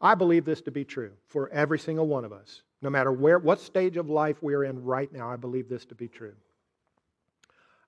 I 0.00 0.16
believe 0.16 0.44
this 0.44 0.62
to 0.62 0.72
be 0.72 0.84
true 0.84 1.12
for 1.28 1.48
every 1.50 1.78
single 1.78 2.08
one 2.08 2.24
of 2.24 2.32
us. 2.32 2.62
No 2.80 2.90
matter 2.90 3.12
where 3.12 3.38
what 3.38 3.60
stage 3.60 3.96
of 3.96 4.08
life 4.08 4.36
we're 4.42 4.64
in 4.64 4.84
right 4.84 5.12
now, 5.12 5.30
I 5.30 5.36
believe 5.36 5.68
this 5.68 5.84
to 5.86 5.94
be 5.94 6.08
true. 6.08 6.34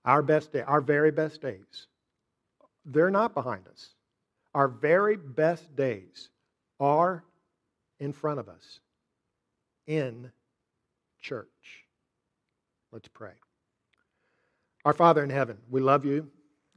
Our 0.05 0.23
best 0.23 0.53
day, 0.53 0.63
our 0.63 0.81
very 0.81 1.11
best 1.11 1.41
days, 1.41 1.87
they're 2.85 3.11
not 3.11 3.35
behind 3.35 3.69
us. 3.69 3.91
Our 4.55 4.67
very 4.67 5.17
best 5.17 5.77
days 5.77 6.31
are 6.81 7.25
in 8.01 8.13
front 8.13 8.41
of 8.41 8.49
us 8.49 8.81
in 9.87 10.31
church. 11.21 11.85
Let's 12.91 13.09
pray. 13.09 13.33
Our 14.85 14.95
Father 14.95 15.23
in 15.23 15.31
heaven, 15.31 15.59
we 15.71 15.81
love 15.81 16.05
you 16.05 16.29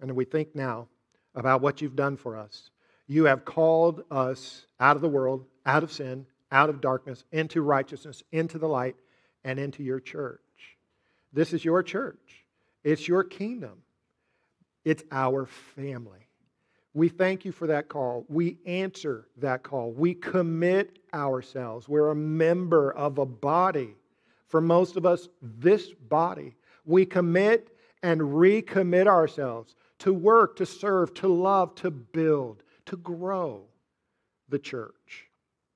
and 0.01 0.11
we 0.11 0.25
think 0.25 0.53
now 0.53 0.87
about 1.33 1.61
what 1.61 1.81
you've 1.81 1.95
done 1.95 2.17
for 2.17 2.37
us. 2.37 2.69
You 3.07 3.23
have 3.25 3.45
called 3.45 4.03
us 4.11 4.65
out 4.79 4.95
of 4.95 5.01
the 5.01 5.09
world, 5.09 5.45
out 5.65 5.83
of 5.83 5.91
sin, 5.91 6.25
out 6.53 6.69
of 6.69 6.79
darkness, 6.79 7.25
into 7.31 7.61
righteousness, 7.61 8.23
into 8.31 8.57
the 8.57 8.67
light, 8.67 8.95
and 9.43 9.59
into 9.59 9.83
your 9.83 9.99
church. 9.99 10.39
This 11.33 11.51
is 11.51 11.65
your 11.65 11.83
church, 11.83 12.45
it's 12.83 13.07
your 13.07 13.23
kingdom, 13.23 13.81
it's 14.85 15.03
our 15.11 15.45
family. 15.45 16.27
We 16.93 17.09
thank 17.09 17.43
you 17.43 17.51
for 17.51 17.65
that 17.67 17.89
call. 17.89 18.23
We 18.29 18.59
answer 18.67 19.27
that 19.37 19.63
call. 19.63 19.91
We 19.91 20.13
commit 20.13 20.99
ourselves. 21.11 21.89
We're 21.89 22.11
a 22.11 22.15
member 22.15 22.91
of 22.91 23.17
a 23.17 23.25
body. 23.25 23.95
For 24.47 24.61
most 24.61 24.95
of 24.95 25.03
us, 25.03 25.27
this 25.41 25.91
body. 25.91 26.55
We 26.85 27.07
commit 27.07 27.75
and 28.03 28.21
recommit 28.21 29.07
ourselves 29.07 29.73
to 29.99 30.13
work, 30.13 30.55
to 30.57 30.67
serve, 30.67 31.15
to 31.15 31.27
love, 31.27 31.73
to 31.75 31.89
build, 31.89 32.61
to 32.85 32.97
grow 32.97 33.63
the 34.49 34.59
church. 34.59 35.29